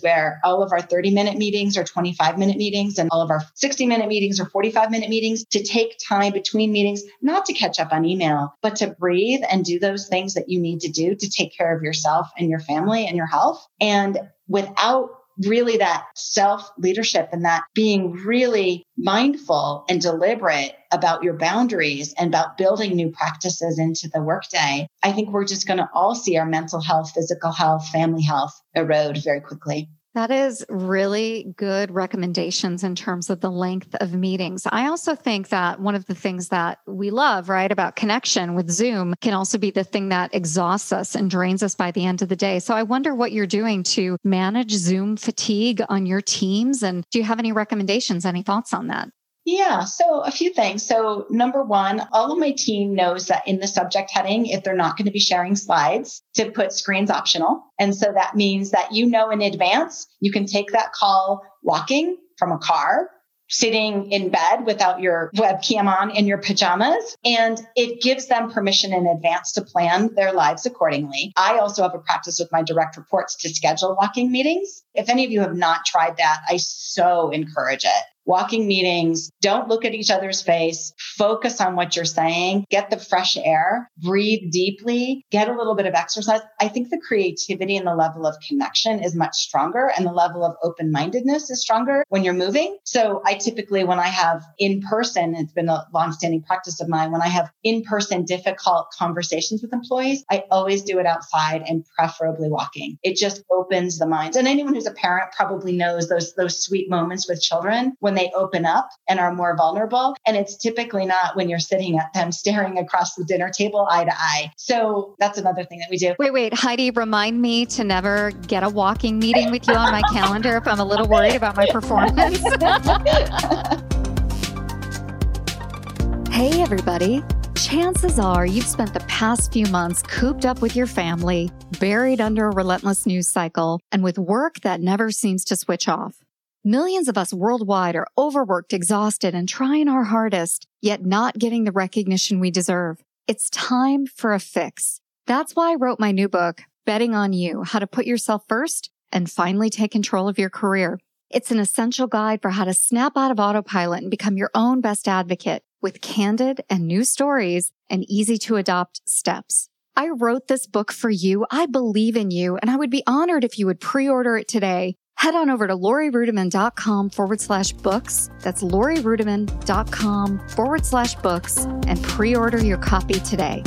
where 0.00 0.40
all 0.44 0.62
of 0.62 0.72
our 0.72 0.80
30 0.80 1.10
minute 1.10 1.36
meetings 1.36 1.76
are 1.76 1.84
25 1.84 2.38
minute 2.38 2.56
meetings 2.56 2.98
and 2.98 3.08
all 3.10 3.20
of 3.20 3.30
our 3.30 3.42
60 3.54 3.86
minute 3.86 4.08
meetings 4.08 4.40
are 4.40 4.48
45 4.48 4.90
minute 4.90 5.10
meetings 5.10 5.44
to 5.46 5.62
take 5.62 5.98
time 5.98 6.32
between 6.32 6.72
meetings, 6.72 7.02
not 7.20 7.46
to 7.46 7.52
catch 7.52 7.80
up 7.80 7.92
on 7.92 8.04
email, 8.04 8.54
but 8.62 8.76
to 8.76 8.88
breathe 8.88 9.42
and 9.50 9.64
do 9.64 9.78
those 9.78 10.08
things 10.08 10.34
that 10.34 10.48
you 10.48 10.60
need 10.60 10.80
to 10.80 10.90
do 10.90 11.14
to 11.14 11.28
take 11.28 11.56
care 11.56 11.76
of 11.76 11.82
yourself 11.82 12.30
and 12.38 12.48
your 12.48 12.60
family 12.60 13.06
and 13.06 13.16
your 13.16 13.26
health. 13.26 13.66
And 13.80 14.18
without 14.48 15.10
really 15.38 15.78
that 15.78 16.04
self 16.14 16.70
leadership 16.78 17.28
and 17.32 17.44
that 17.44 17.64
being 17.74 18.12
really 18.12 18.84
mindful 18.96 19.84
and 19.88 20.00
deliberate 20.00 20.74
about 20.92 21.22
your 21.22 21.34
boundaries 21.34 22.14
and 22.18 22.28
about 22.28 22.58
building 22.58 22.94
new 22.94 23.10
practices 23.10 23.78
into 23.78 24.08
the 24.12 24.22
workday, 24.22 24.86
I 25.02 25.12
think 25.12 25.30
we're 25.30 25.46
just 25.46 25.66
going 25.66 25.78
to 25.78 25.88
all 25.94 26.14
see 26.14 26.36
our 26.36 26.46
mental 26.46 26.80
health, 26.80 27.12
physical 27.14 27.52
health, 27.52 27.88
family 27.88 28.22
health 28.22 28.52
erode 28.74 29.18
very 29.22 29.40
quickly. 29.40 29.88
That 30.14 30.30
is 30.30 30.64
really 30.68 31.54
good 31.56 31.90
recommendations 31.90 32.84
in 32.84 32.94
terms 32.94 33.30
of 33.30 33.40
the 33.40 33.50
length 33.50 33.94
of 34.00 34.12
meetings. 34.12 34.66
I 34.70 34.88
also 34.88 35.14
think 35.14 35.48
that 35.48 35.80
one 35.80 35.94
of 35.94 36.04
the 36.04 36.14
things 36.14 36.48
that 36.48 36.80
we 36.86 37.10
love, 37.10 37.48
right, 37.48 37.72
about 37.72 37.96
connection 37.96 38.54
with 38.54 38.70
Zoom 38.70 39.14
can 39.22 39.32
also 39.32 39.56
be 39.56 39.70
the 39.70 39.84
thing 39.84 40.10
that 40.10 40.34
exhausts 40.34 40.92
us 40.92 41.14
and 41.14 41.30
drains 41.30 41.62
us 41.62 41.74
by 41.74 41.92
the 41.92 42.04
end 42.04 42.20
of 42.20 42.28
the 42.28 42.36
day. 42.36 42.58
So 42.58 42.74
I 42.74 42.82
wonder 42.82 43.14
what 43.14 43.32
you're 43.32 43.46
doing 43.46 43.82
to 43.84 44.18
manage 44.22 44.72
Zoom 44.72 45.16
fatigue 45.16 45.80
on 45.88 46.04
your 46.04 46.20
teams. 46.20 46.82
And 46.82 47.04
do 47.10 47.18
you 47.18 47.24
have 47.24 47.38
any 47.38 47.52
recommendations, 47.52 48.26
any 48.26 48.42
thoughts 48.42 48.74
on 48.74 48.88
that? 48.88 49.08
Yeah, 49.44 49.84
so 49.84 50.20
a 50.20 50.30
few 50.30 50.52
things. 50.52 50.86
So, 50.86 51.26
number 51.28 51.64
one, 51.64 52.06
all 52.12 52.30
of 52.30 52.38
my 52.38 52.52
team 52.52 52.94
knows 52.94 53.26
that 53.26 53.46
in 53.48 53.58
the 53.58 53.66
subject 53.66 54.10
heading, 54.12 54.46
if 54.46 54.62
they're 54.62 54.76
not 54.76 54.96
going 54.96 55.06
to 55.06 55.12
be 55.12 55.18
sharing 55.18 55.56
slides, 55.56 56.22
to 56.34 56.50
put 56.52 56.72
screens 56.72 57.10
optional. 57.10 57.64
And 57.78 57.94
so 57.94 58.12
that 58.12 58.36
means 58.36 58.70
that 58.70 58.92
you 58.92 59.06
know 59.06 59.30
in 59.30 59.42
advance, 59.42 60.06
you 60.20 60.30
can 60.30 60.46
take 60.46 60.72
that 60.72 60.92
call 60.92 61.42
walking 61.62 62.18
from 62.38 62.52
a 62.52 62.58
car 62.58 63.10
sitting 63.48 64.10
in 64.10 64.30
bed 64.30 64.64
without 64.64 65.00
your 65.00 65.30
webcam 65.36 65.86
on 65.86 66.10
in 66.10 66.26
your 66.26 66.38
pajamas. 66.38 67.16
And 67.24 67.60
it 67.76 68.00
gives 68.00 68.26
them 68.28 68.50
permission 68.50 68.94
in 68.94 69.06
advance 69.06 69.52
to 69.52 69.62
plan 69.62 70.14
their 70.14 70.32
lives 70.32 70.64
accordingly. 70.64 71.32
I 71.36 71.58
also 71.58 71.82
have 71.82 71.94
a 71.94 71.98
practice 71.98 72.38
with 72.38 72.50
my 72.50 72.62
direct 72.62 72.96
reports 72.96 73.36
to 73.42 73.50
schedule 73.50 73.96
walking 74.00 74.32
meetings. 74.32 74.82
If 74.94 75.10
any 75.10 75.24
of 75.24 75.30
you 75.32 75.40
have 75.40 75.56
not 75.56 75.84
tried 75.84 76.16
that, 76.16 76.42
I 76.48 76.56
so 76.56 77.30
encourage 77.30 77.84
it 77.84 78.04
walking 78.24 78.66
meetings, 78.66 79.30
don't 79.40 79.68
look 79.68 79.84
at 79.84 79.94
each 79.94 80.10
other's 80.10 80.42
face, 80.42 80.92
focus 80.98 81.60
on 81.60 81.76
what 81.76 81.96
you're 81.96 82.04
saying, 82.04 82.64
get 82.70 82.90
the 82.90 82.98
fresh 82.98 83.36
air, 83.36 83.90
breathe 83.98 84.50
deeply, 84.50 85.24
get 85.30 85.48
a 85.48 85.56
little 85.56 85.74
bit 85.74 85.86
of 85.86 85.94
exercise. 85.94 86.40
I 86.60 86.68
think 86.68 86.90
the 86.90 87.00
creativity 87.00 87.76
and 87.76 87.86
the 87.86 87.94
level 87.94 88.26
of 88.26 88.36
connection 88.46 89.02
is 89.02 89.14
much 89.14 89.34
stronger 89.36 89.90
and 89.96 90.06
the 90.06 90.12
level 90.12 90.44
of 90.44 90.56
open 90.62 90.92
mindedness 90.92 91.50
is 91.50 91.60
stronger 91.60 92.04
when 92.08 92.24
you're 92.24 92.34
moving. 92.34 92.78
So 92.84 93.22
I 93.24 93.34
typically, 93.34 93.84
when 93.84 93.98
I 93.98 94.08
have 94.08 94.44
in 94.58 94.82
person, 94.82 95.34
it's 95.34 95.52
been 95.52 95.68
a 95.68 95.86
long-standing 95.92 96.42
practice 96.42 96.80
of 96.80 96.88
mine, 96.88 97.10
when 97.10 97.22
I 97.22 97.28
have 97.28 97.50
in 97.62 97.82
person 97.82 98.24
difficult 98.24 98.88
conversations 98.96 99.62
with 99.62 99.72
employees, 99.72 100.24
I 100.30 100.44
always 100.50 100.82
do 100.82 100.98
it 100.98 101.06
outside 101.06 101.62
and 101.66 101.84
preferably 101.96 102.48
walking. 102.48 102.98
It 103.02 103.16
just 103.16 103.42
opens 103.50 103.98
the 103.98 104.06
minds. 104.06 104.36
And 104.36 104.46
anyone 104.46 104.74
who's 104.74 104.86
a 104.86 104.92
parent 104.92 105.32
probably 105.32 105.72
knows 105.72 106.08
those, 106.08 106.34
those 106.34 106.62
sweet 106.62 106.88
moments 106.88 107.28
with 107.28 107.40
children 107.40 107.94
when 108.00 108.11
when 108.12 108.22
they 108.22 108.30
open 108.34 108.66
up 108.66 108.90
and 109.08 109.18
are 109.18 109.34
more 109.34 109.56
vulnerable. 109.56 110.14
And 110.26 110.36
it's 110.36 110.56
typically 110.56 111.06
not 111.06 111.34
when 111.34 111.48
you're 111.48 111.58
sitting 111.58 111.98
at 111.98 112.12
them 112.12 112.30
staring 112.30 112.78
across 112.78 113.14
the 113.14 113.24
dinner 113.24 113.50
table 113.50 113.86
eye 113.90 114.04
to 114.04 114.12
eye. 114.14 114.52
So 114.56 115.14
that's 115.18 115.38
another 115.38 115.64
thing 115.64 115.78
that 115.78 115.88
we 115.90 115.96
do. 115.96 116.14
Wait, 116.18 116.32
wait, 116.32 116.52
Heidi, 116.52 116.90
remind 116.90 117.40
me 117.40 117.64
to 117.66 117.84
never 117.84 118.32
get 118.46 118.62
a 118.62 118.68
walking 118.68 119.18
meeting 119.18 119.50
with 119.50 119.66
you 119.66 119.74
on 119.74 119.92
my 119.92 120.02
calendar 120.12 120.58
if 120.58 120.66
I'm 120.66 120.80
a 120.80 120.84
little 120.84 121.08
worried 121.08 121.34
about 121.34 121.56
my 121.56 121.66
performance. 121.70 122.38
hey, 126.30 126.60
everybody. 126.60 127.22
Chances 127.54 128.18
are 128.18 128.44
you've 128.44 128.66
spent 128.66 128.92
the 128.92 129.04
past 129.08 129.52
few 129.52 129.66
months 129.66 130.02
cooped 130.02 130.44
up 130.44 130.60
with 130.60 130.76
your 130.76 130.86
family, 130.86 131.50
buried 131.80 132.20
under 132.20 132.48
a 132.48 132.50
relentless 132.50 133.06
news 133.06 133.28
cycle, 133.28 133.80
and 133.90 134.02
with 134.02 134.18
work 134.18 134.60
that 134.60 134.80
never 134.80 135.10
seems 135.10 135.44
to 135.46 135.56
switch 135.56 135.88
off. 135.88 136.21
Millions 136.64 137.08
of 137.08 137.18
us 137.18 137.34
worldwide 137.34 137.96
are 137.96 138.06
overworked, 138.16 138.72
exhausted, 138.72 139.34
and 139.34 139.48
trying 139.48 139.88
our 139.88 140.04
hardest, 140.04 140.68
yet 140.80 141.04
not 141.04 141.36
getting 141.36 141.64
the 141.64 141.72
recognition 141.72 142.38
we 142.38 142.52
deserve. 142.52 143.02
It's 143.26 143.50
time 143.50 144.06
for 144.06 144.32
a 144.32 144.38
fix. 144.38 145.00
That's 145.26 145.56
why 145.56 145.72
I 145.72 145.74
wrote 145.74 145.98
my 145.98 146.12
new 146.12 146.28
book, 146.28 146.62
Betting 146.86 147.16
on 147.16 147.32
You, 147.32 147.64
How 147.64 147.80
to 147.80 147.88
Put 147.88 148.06
Yourself 148.06 148.44
First 148.48 148.90
and 149.10 149.28
Finally 149.28 149.70
Take 149.70 149.90
Control 149.90 150.28
of 150.28 150.38
Your 150.38 150.50
Career. 150.50 151.00
It's 151.30 151.50
an 151.50 151.58
essential 151.58 152.06
guide 152.06 152.40
for 152.40 152.50
how 152.50 152.64
to 152.64 152.74
snap 152.74 153.16
out 153.16 153.32
of 153.32 153.40
autopilot 153.40 154.02
and 154.02 154.10
become 154.10 154.36
your 154.36 154.50
own 154.54 154.80
best 154.80 155.08
advocate 155.08 155.64
with 155.80 156.00
candid 156.00 156.60
and 156.70 156.86
new 156.86 157.02
stories 157.02 157.72
and 157.90 158.08
easy 158.08 158.38
to 158.38 158.54
adopt 158.54 159.00
steps. 159.04 159.68
I 159.96 160.10
wrote 160.10 160.46
this 160.46 160.68
book 160.68 160.92
for 160.92 161.10
you. 161.10 161.44
I 161.50 161.66
believe 161.66 162.16
in 162.16 162.30
you, 162.30 162.56
and 162.58 162.70
I 162.70 162.76
would 162.76 162.88
be 162.88 163.02
honored 163.04 163.42
if 163.42 163.58
you 163.58 163.66
would 163.66 163.80
pre-order 163.80 164.36
it 164.36 164.46
today 164.46 164.94
head 165.22 165.36
on 165.36 165.48
over 165.48 165.68
to 165.68 165.76
lorirudiman.com 165.76 167.08
forward 167.10 167.40
slash 167.40 167.72
books. 167.74 168.28
That's 168.40 168.64
lorirudiman.com 168.64 170.48
forward 170.48 170.84
slash 170.84 171.14
books 171.14 171.58
and 171.86 172.02
pre 172.02 172.34
order 172.34 172.60
your 172.60 172.78
copy 172.78 173.20
today. 173.20 173.62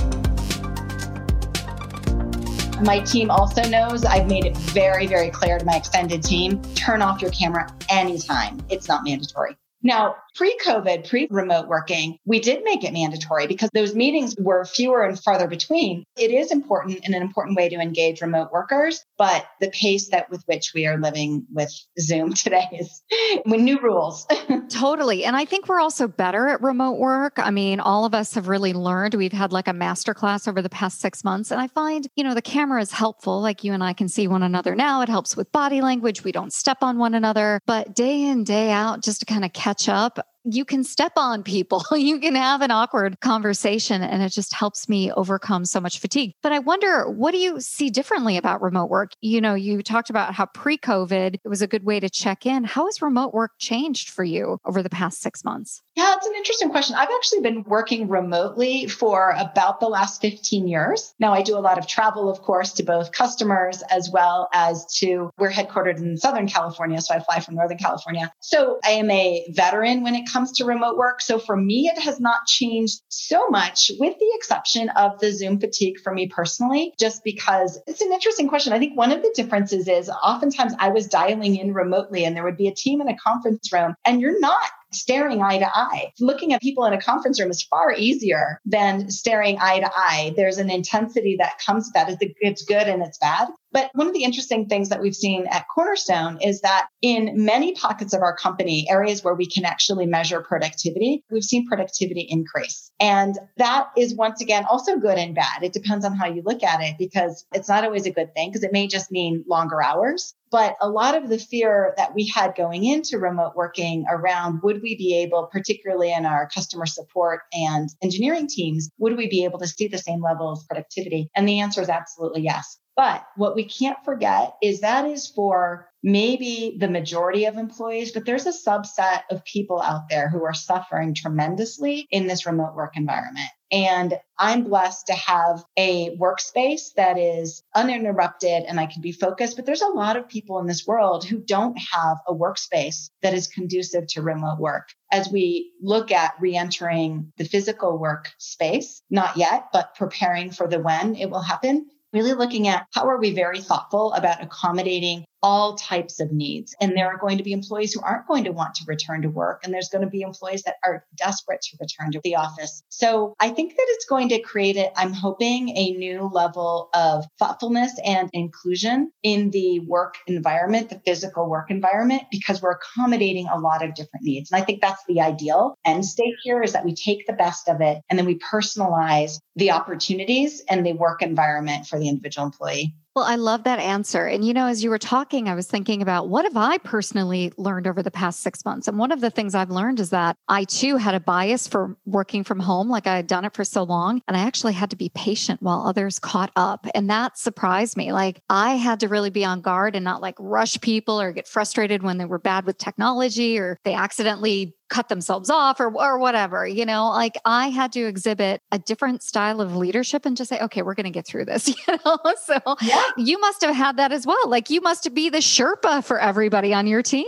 My 2.81 2.99
team 2.99 3.31
also 3.31 3.63
knows 3.69 4.03
I've 4.03 4.27
made 4.27 4.43
it 4.43 4.57
very, 4.57 5.07
very 5.07 5.29
clear 5.29 5.57
to 5.57 5.63
my 5.63 5.77
extended 5.77 6.23
team 6.23 6.61
turn 6.75 7.01
off 7.01 7.21
your 7.21 7.31
camera 7.31 7.73
anytime. 7.89 8.59
It's 8.69 8.89
not 8.89 9.05
mandatory. 9.05 9.55
Now, 9.83 10.15
pre 10.35 10.57
COVID, 10.63 11.07
pre 11.07 11.27
remote 11.29 11.67
working, 11.67 12.17
we 12.25 12.39
did 12.39 12.63
make 12.63 12.83
it 12.83 12.93
mandatory 12.93 13.47
because 13.47 13.69
those 13.73 13.95
meetings 13.95 14.35
were 14.39 14.65
fewer 14.65 15.03
and 15.03 15.19
farther 15.19 15.47
between. 15.47 16.03
It 16.17 16.31
is 16.31 16.51
important 16.51 17.01
and 17.03 17.13
an 17.13 17.21
important 17.21 17.57
way 17.57 17.69
to 17.69 17.75
engage 17.75 18.21
remote 18.21 18.51
workers, 18.51 19.03
but 19.17 19.45
the 19.61 19.69
pace 19.69 20.09
that 20.09 20.29
with 20.29 20.43
which 20.47 20.71
we 20.73 20.85
are 20.88 20.97
living 20.97 21.45
with 21.53 21.71
Zoom 21.99 22.33
today 22.33 22.65
is 22.73 23.03
with 23.45 23.61
new 23.61 23.79
rules. 23.79 24.25
totally. 24.69 25.23
And 25.23 25.35
I 25.35 25.45
think 25.45 25.67
we're 25.67 25.79
also 25.79 26.07
better 26.07 26.47
at 26.47 26.61
remote 26.61 26.97
work. 26.97 27.33
I 27.38 27.51
mean, 27.51 27.79
all 27.79 28.05
of 28.05 28.13
us 28.13 28.33
have 28.33 28.47
really 28.47 28.73
learned. 28.73 29.13
We've 29.13 29.31
had 29.31 29.53
like 29.53 29.67
a 29.67 29.73
masterclass 29.73 30.47
over 30.47 30.61
the 30.61 30.69
past 30.69 30.99
six 30.99 31.23
months. 31.23 31.51
And 31.51 31.61
I 31.61 31.67
find, 31.67 32.07
you 32.15 32.23
know, 32.23 32.33
the 32.33 32.41
camera 32.41 32.81
is 32.81 32.91
helpful. 32.91 33.41
Like 33.41 33.63
you 33.63 33.73
and 33.73 33.83
I 33.83 33.93
can 33.93 34.09
see 34.09 34.27
one 34.27 34.43
another 34.43 34.75
now. 34.75 35.01
It 35.01 35.09
helps 35.09 35.38
with 35.38 35.51
body 35.51 35.81
language. 35.81 36.23
We 36.23 36.31
don't 36.31 36.53
step 36.53 36.79
on 36.81 36.97
one 36.97 37.13
another. 37.13 37.61
But 37.65 37.95
day 37.95 38.23
in, 38.23 38.43
day 38.43 38.71
out, 38.71 39.03
just 39.03 39.19
to 39.19 39.25
kind 39.25 39.45
of 39.45 39.53
catch 39.65 39.89
up 39.89 40.19
you 40.45 40.63
can 40.63 40.84
step 40.84 41.13
on 41.17 41.43
people. 41.43 41.84
you 41.91 42.19
can 42.19 42.36
have 42.36 42.62
an 42.62 42.71
awkward 42.71 43.19
conversation, 43.19 44.01
and 44.01 44.21
it 44.21 44.29
just 44.29 44.53
helps 44.53 44.88
me 44.88 45.12
overcome 45.12 45.65
so 45.65 45.79
much 45.79 45.99
fatigue. 45.99 46.34
But 46.41 46.51
I 46.51 46.60
wonder, 46.60 47.10
what 47.10 47.31
do 47.31 47.38
you 47.38 47.60
see 47.60 47.89
differently 47.89 48.38
about 48.38 48.62
remote 48.62 48.89
work? 48.89 49.12
You 49.21 49.41
know, 49.41 49.55
you 49.55 49.81
talked 49.81 50.10
about 50.10 50.34
how 50.34 50.45
pre 50.45 50.77
COVID, 50.77 51.36
it 51.43 51.47
was 51.47 51.62
a 51.62 51.67
good 51.67 51.84
way 51.84 51.99
to 51.99 52.10
check 52.10 52.45
in. 52.45 52.63
How 52.63 52.86
has 52.86 53.01
remote 53.01 53.34
work 53.34 53.51
changed 53.60 54.10
for 54.10 54.23
you 54.23 54.60
over 54.65 54.84
the 54.84 54.89
past 54.89 55.21
six 55.21 55.43
months? 55.43 55.81
Yeah, 55.95 56.13
it's 56.15 56.27
an 56.27 56.34
interesting 56.36 56.69
question. 56.69 56.95
I've 56.95 57.10
actually 57.15 57.41
been 57.41 57.63
working 57.63 58.10
remotely 58.10 58.88
for 58.88 59.34
about 59.38 59.79
the 59.79 59.88
last 59.88 60.21
15 60.21 60.67
years. 60.67 61.13
Now, 61.19 61.34
I 61.34 61.41
do 61.41 61.58
a 61.58 61.60
lot 61.60 61.77
of 61.77 61.88
travel, 61.88 62.29
of 62.29 62.41
course, 62.41 62.73
to 62.73 62.84
both 62.84 63.13
customers 63.13 63.81
as 63.89 64.10
well 64.12 64.49
as 64.53 64.86
to, 64.97 65.29
we're 65.38 65.51
headquartered 65.51 65.97
in 65.97 66.17
Southern 66.17 66.47
California, 66.47 66.99
so 66.99 67.15
I 67.15 67.19
fly 67.21 67.39
from 67.39 67.55
Northern 67.55 67.77
California. 67.77 68.31
So 68.41 68.79
I 68.84 68.91
am 68.91 69.10
a 69.10 69.45
veteran 69.53 70.03
when 70.03 70.15
it 70.15 70.29
comes 70.29 70.35
to 70.56 70.65
remote 70.65 70.98
work. 70.98 71.21
So 71.21 71.39
for 71.39 71.56
me, 71.56 71.88
it 71.88 72.00
has 72.00 72.19
not 72.19 72.45
changed 72.45 73.02
so 73.10 73.48
much, 73.50 73.91
with 74.00 74.17
the 74.19 74.32
exception 74.36 74.89
of 74.89 75.19
the 75.19 75.32
Zoom 75.32 75.60
fatigue 75.60 76.00
for 76.04 76.13
me 76.13 76.28
personally, 76.28 76.93
just 77.00 77.24
because 77.24 77.80
it's 77.88 78.02
an 78.02 78.12
interesting 78.12 78.48
question. 78.48 78.74
I 78.74 78.80
think 78.80 78.98
one 78.98 79.12
of 79.12 79.21
the 79.21 79.34
differences 79.36 79.88
is 79.88 80.10
oftentimes 80.10 80.74
I 80.80 80.89
was 80.89 81.08
dialing 81.08 81.56
in 81.58 81.74
remotely 81.74 82.26
and 82.26 82.36
there 82.36 82.43
would 82.43 82.58
be 82.58 82.67
a 82.67 82.74
team 82.74 83.02
in 83.02 83.08
a 83.08 83.17
conference 83.17 83.71
room 83.71 83.95
and 84.06 84.21
you're 84.21 84.39
not 84.39 84.69
staring 84.95 85.41
eye 85.41 85.60
to 85.60 85.67
eye. 85.67 86.12
Looking 86.19 86.53
at 86.53 86.62
people 86.62 86.86
in 86.86 86.93
a 86.93 87.01
conference 87.01 87.39
room 87.39 87.51
is 87.51 87.63
far 87.63 87.93
easier 87.93 88.60
than 88.65 89.10
staring 89.12 89.58
eye 89.60 89.79
to 89.79 89.91
eye. 89.95 90.34
There's 90.36 90.58
an 90.58 90.69
intensity 90.69 91.36
that 91.39 91.60
comes 91.65 91.86
with 91.88 91.93
that. 91.93 92.17
It's 92.39 92.63
good 92.63 92.88
and 92.88 93.03
it's 93.03 93.17
bad. 93.17 93.49
But 93.71 93.91
one 93.93 94.08
of 94.08 94.13
the 94.13 94.23
interesting 94.23 94.67
things 94.67 94.88
that 94.88 95.01
we've 95.01 95.15
seen 95.15 95.47
at 95.47 95.65
Cornerstone 95.67 96.39
is 96.41 96.62
that 96.62 96.88
in 97.01 97.43
many 97.43 97.73
pockets 97.73 98.13
of 98.13 98.21
our 98.21 98.34
company, 98.34 98.88
areas 98.89 99.21
where 99.21 99.36
we 99.36 99.45
can 99.45 99.65
actually 99.65 100.05
measure 100.05 100.39
productivity, 100.39 101.25
we've 101.29 101.43
seen 101.43 101.67
productivity 101.67 102.21
increase. 102.21 102.89
And 103.01 103.38
that 103.58 103.88
is 103.97 104.15
once 104.15 104.39
again 104.39 104.63
also 104.69 104.97
good 104.97 105.17
and 105.17 105.36
bad. 105.36 105.62
It 105.62 105.73
depends 105.73 106.05
on 106.05 106.15
how 106.15 106.27
you 106.27 106.41
look 106.45 106.63
at 106.63 106.79
it 106.81 106.95
because 106.97 107.45
it's 107.53 107.67
not 107.67 107.84
always 107.84 108.05
a 108.05 108.12
good 108.12 108.34
thing 108.34 108.49
because 108.49 108.63
it 108.63 108.71
may 108.71 108.88
just 108.88 109.12
mean 109.12 109.43
longer 109.45 109.84
hours. 109.84 110.34
But 110.51 110.75
a 110.79 110.89
lot 110.89 111.15
of 111.15 111.29
the 111.29 111.39
fear 111.39 111.93
that 111.97 112.13
we 112.13 112.27
had 112.27 112.55
going 112.55 112.86
into 112.86 113.17
remote 113.17 113.53
working 113.55 114.05
around 114.10 114.62
would 114.63 114.81
we 114.81 114.95
be 114.95 115.15
able, 115.17 115.47
particularly 115.51 116.13
in 116.13 116.25
our 116.25 116.47
customer 116.47 116.86
support 116.86 117.41
and 117.51 117.89
engineering 118.01 118.47
teams, 118.47 118.89
would 118.97 119.17
we 119.17 119.27
be 119.27 119.43
able 119.43 119.60
to 119.60 119.67
see 119.67 119.88
the 119.88 119.97
same 119.97 120.21
level 120.21 120.49
of 120.49 120.67
productivity? 120.67 121.29
And 121.36 121.47
the 121.47 121.60
answer 121.60 121.81
is 121.81 121.89
absolutely 121.89 122.41
yes. 122.41 122.79
But 122.95 123.25
what 123.36 123.55
we 123.55 123.65
can't 123.65 123.97
forget 124.05 124.53
is 124.62 124.79
that 124.79 125.05
is 125.05 125.27
for 125.27 125.89
maybe 126.01 126.77
the 126.79 126.88
majority 126.88 127.45
of 127.45 127.58
employees, 127.58 128.13
but 128.13 128.25
there's 128.25 128.45
a 128.45 128.53
subset 128.53 129.23
of 129.29 129.43
people 129.43 129.81
out 129.81 130.08
there 130.10 130.29
who 130.29 130.45
are 130.45 130.53
suffering 130.53 131.13
tremendously 131.13 132.08
in 132.10 132.27
this 132.27 132.45
remote 132.45 132.73
work 132.73 132.95
environment. 132.95 133.49
And 133.71 134.17
I'm 134.38 134.63
blessed 134.63 135.08
to 135.08 135.13
have 135.13 135.63
a 135.78 136.15
workspace 136.17 136.93
that 136.95 137.17
is 137.17 137.63
uninterrupted 137.73 138.63
and 138.63 138.80
I 138.80 138.86
can 138.86 139.01
be 139.01 139.12
focused. 139.12 139.56
But 139.56 139.65
there's 139.65 139.82
a 139.82 139.88
lot 139.88 140.17
of 140.17 140.28
people 140.28 140.60
in 140.60 140.67
this 140.67 140.86
world 140.86 141.25
who 141.25 141.39
don't 141.39 141.78
have 141.93 142.17
a 142.28 142.34
workspace 142.34 143.10
that 143.21 143.34
is 143.34 143.47
conducive 143.47 144.08
to 144.08 144.21
remote 144.21 144.60
work. 144.60 144.89
As 145.12 145.30
we 145.30 145.71
look 145.82 146.12
at 146.12 146.36
re 146.39 146.56
entering 146.56 147.32
the 147.38 147.45
physical 147.45 147.99
workspace, 147.99 149.01
not 149.10 149.38
yet, 149.38 149.67
but 149.73 149.95
preparing 149.95 150.51
for 150.51 150.67
the 150.67 150.80
when 150.80 151.15
it 151.15 151.30
will 151.30 151.41
happen, 151.41 151.88
really 152.13 152.34
looking 152.34 152.67
at 152.67 152.88
how 152.93 153.08
are 153.08 153.19
we 153.19 153.34
very 153.34 153.60
thoughtful 153.60 154.13
about 154.13 154.41
accommodating 154.41 155.25
all 155.41 155.76
types 155.76 156.19
of 156.19 156.32
needs. 156.32 156.76
And 156.82 156.95
there 156.95 157.08
are 157.08 157.17
going 157.17 157.38
to 157.38 157.43
be 157.43 157.52
employees 157.52 157.93
who 157.93 158.02
aren't 158.02 158.28
going 158.28 158.45
to 158.45 158.52
want 158.52 158.76
to 158.76 158.86
return 158.88 159.21
to 159.21 159.30
work. 159.30 159.62
And 159.63 159.74
there's 159.74 159.89
going 159.89 160.04
to 160.04 160.10
be 160.10 160.21
employees 160.21 160.63
that 160.63 160.76
are 160.84 161.06
desperate 161.17 161.62
to 161.62 161.78
return 161.80 162.12
to 162.12 162.21
the 162.24 162.36
office. 162.36 162.84
So 162.89 163.36
I 163.39 163.50
think 163.50 163.71
that 163.76 163.86
it's 163.89 164.06
going 164.06 164.30
to 164.30 164.39
create 164.39 164.76
it, 164.76 164.91
I'm 164.95 165.13
hoping, 165.13 165.69
a 165.69 165.91
new 165.91 166.30
level 166.32 166.89
of 166.93 167.26
thoughtfulness 167.38 167.91
and 168.04 168.30
inclusion 168.34 169.12
in 169.24 169.52
the 169.52 169.80
work 169.82 170.15
environment, 170.28 170.89
the 170.89 171.02
physical 171.06 171.50
work 171.50 171.69
environment, 171.69 172.24
because 172.32 172.62
we're 172.62 172.71
accommodating 172.71 173.48
a 173.48 173.60
lot 173.60 173.84
of 173.84 173.93
different 173.93 174.24
needs. 174.24 174.52
And 174.52 174.62
I 174.62 174.65
think 174.65 174.82
that's 174.82 175.04
the 175.08 175.21
ideal 175.21 175.76
end 175.86 176.06
state 176.06 176.36
here 176.43 176.62
is 176.62 176.74
that 176.74 176.86
we 176.86 176.95
take 176.95 177.28
the 177.28 177.34
best 177.34 177.69
of 177.69 177.82
it 177.82 178.02
and 178.10 178.17
then 178.17 178.26
we 178.26 178.39
personalize 178.39 179.39
the 179.56 179.71
opportunities 179.71 180.63
and 180.69 180.86
the 180.86 180.93
work 180.93 181.21
environment 181.21 181.86
for 181.86 182.00
the 182.00 182.10
individual 182.10 182.48
employee. 182.48 182.95
Well, 183.15 183.23
I 183.23 183.36
love 183.38 183.63
that 183.63 183.80
answer. 183.80 184.25
And, 184.25 184.43
you 184.43 184.54
know, 184.54 184.67
as 184.67 184.84
you 184.84 184.89
were 184.89 184.97
talking, 184.97 185.47
I 185.47 185.56
was 185.56 185.67
thinking 185.67 186.01
about 186.01 186.28
what 186.28 186.43
have 186.43 186.58
I 186.58 186.78
personally 186.80 187.54
learned 187.56 187.88
over 187.88 188.04
the 188.04 188.12
past 188.12 188.41
six 188.41 188.65
months? 188.65 188.89
And 188.89 188.97
one 188.97 189.13
of 189.13 189.21
the 189.21 189.30
things 189.30 189.56
I've 189.56 189.69
learned 189.69 190.01
is 190.01 190.10
that 190.10 190.36
I 190.49 190.65
too 190.65 190.97
had 190.97 191.15
a 191.15 191.21
bias 191.21 191.65
for 191.65 191.95
working 192.06 192.43
from 192.43 192.60
home, 192.60 192.89
like 192.89 193.08
I 193.08 193.15
had 193.15 193.28
done 193.28 193.45
it 193.45 193.54
for 193.54 193.63
so 193.63 193.84
long. 193.84 194.21
And 194.28 194.36
I 194.36 194.41
actually 194.41 194.73
had 194.73 194.89
to 194.89 194.97
be 194.97 195.08
patient 195.15 195.62
while 195.62 195.88
others 195.88 196.19
caught 196.19 196.51
up. 196.58 196.88
And 196.93 197.10
that 197.10 197.38
surprised 197.38 197.95
me. 197.95 198.12
Like 198.12 198.41
I 198.49 198.71
had 198.71 198.99
to 198.99 199.08
really 199.08 199.30
be 199.30 199.45
on 199.45 199.62
guard 199.62 199.95
and 199.95 200.04
not 200.04 200.21
like 200.21 200.36
rush 200.38 200.82
people 200.82 201.21
or 201.21 201.32
get 201.32 201.47
frustrated 201.47 202.04
when 202.04 202.17
they 202.17 202.25
were 202.25 202.38
bad 202.38 202.65
with 202.65 202.78
technology 202.78 203.58
or 203.58 203.80
they 203.86 203.93
accidentally 203.93 204.74
cut 204.95 205.10
themselves 205.10 205.49
off 205.49 205.81
or, 205.81 205.93
or 205.93 206.17
whatever, 206.17 206.65
you 206.65 206.86
know, 206.86 207.10
like 207.10 207.38
I 207.43 207.67
had 207.67 207.91
to 207.93 208.05
exhibit 208.08 208.62
a 208.71 208.79
different 208.79 209.23
style 209.23 209.60
of 209.60 209.75
leadership 209.75 210.25
and 210.25 210.38
just 210.38 210.47
say, 210.47 210.58
okay, 210.62 210.84
we're 210.84 210.93
going 210.93 211.03
to 211.03 211.12
get 211.12 211.27
through 211.27 211.45
this, 211.45 211.67
you 211.88 211.99
know? 212.05 212.17
So 212.45 212.58
yeah. 212.81 213.03
you 213.17 213.38
must 213.39 213.62
have 213.62 213.75
had 213.75 213.97
that 213.97 214.13
as 214.13 214.25
well. 214.25 214.47
Like 214.47 214.69
you 214.69 214.79
must 214.79 215.13
be 215.13 215.29
the 215.29 215.39
Sherpa 215.39 216.01
for 216.01 216.17
everybody 216.17 216.73
on 216.73 216.88
your 216.88 217.01
team. 217.01 217.25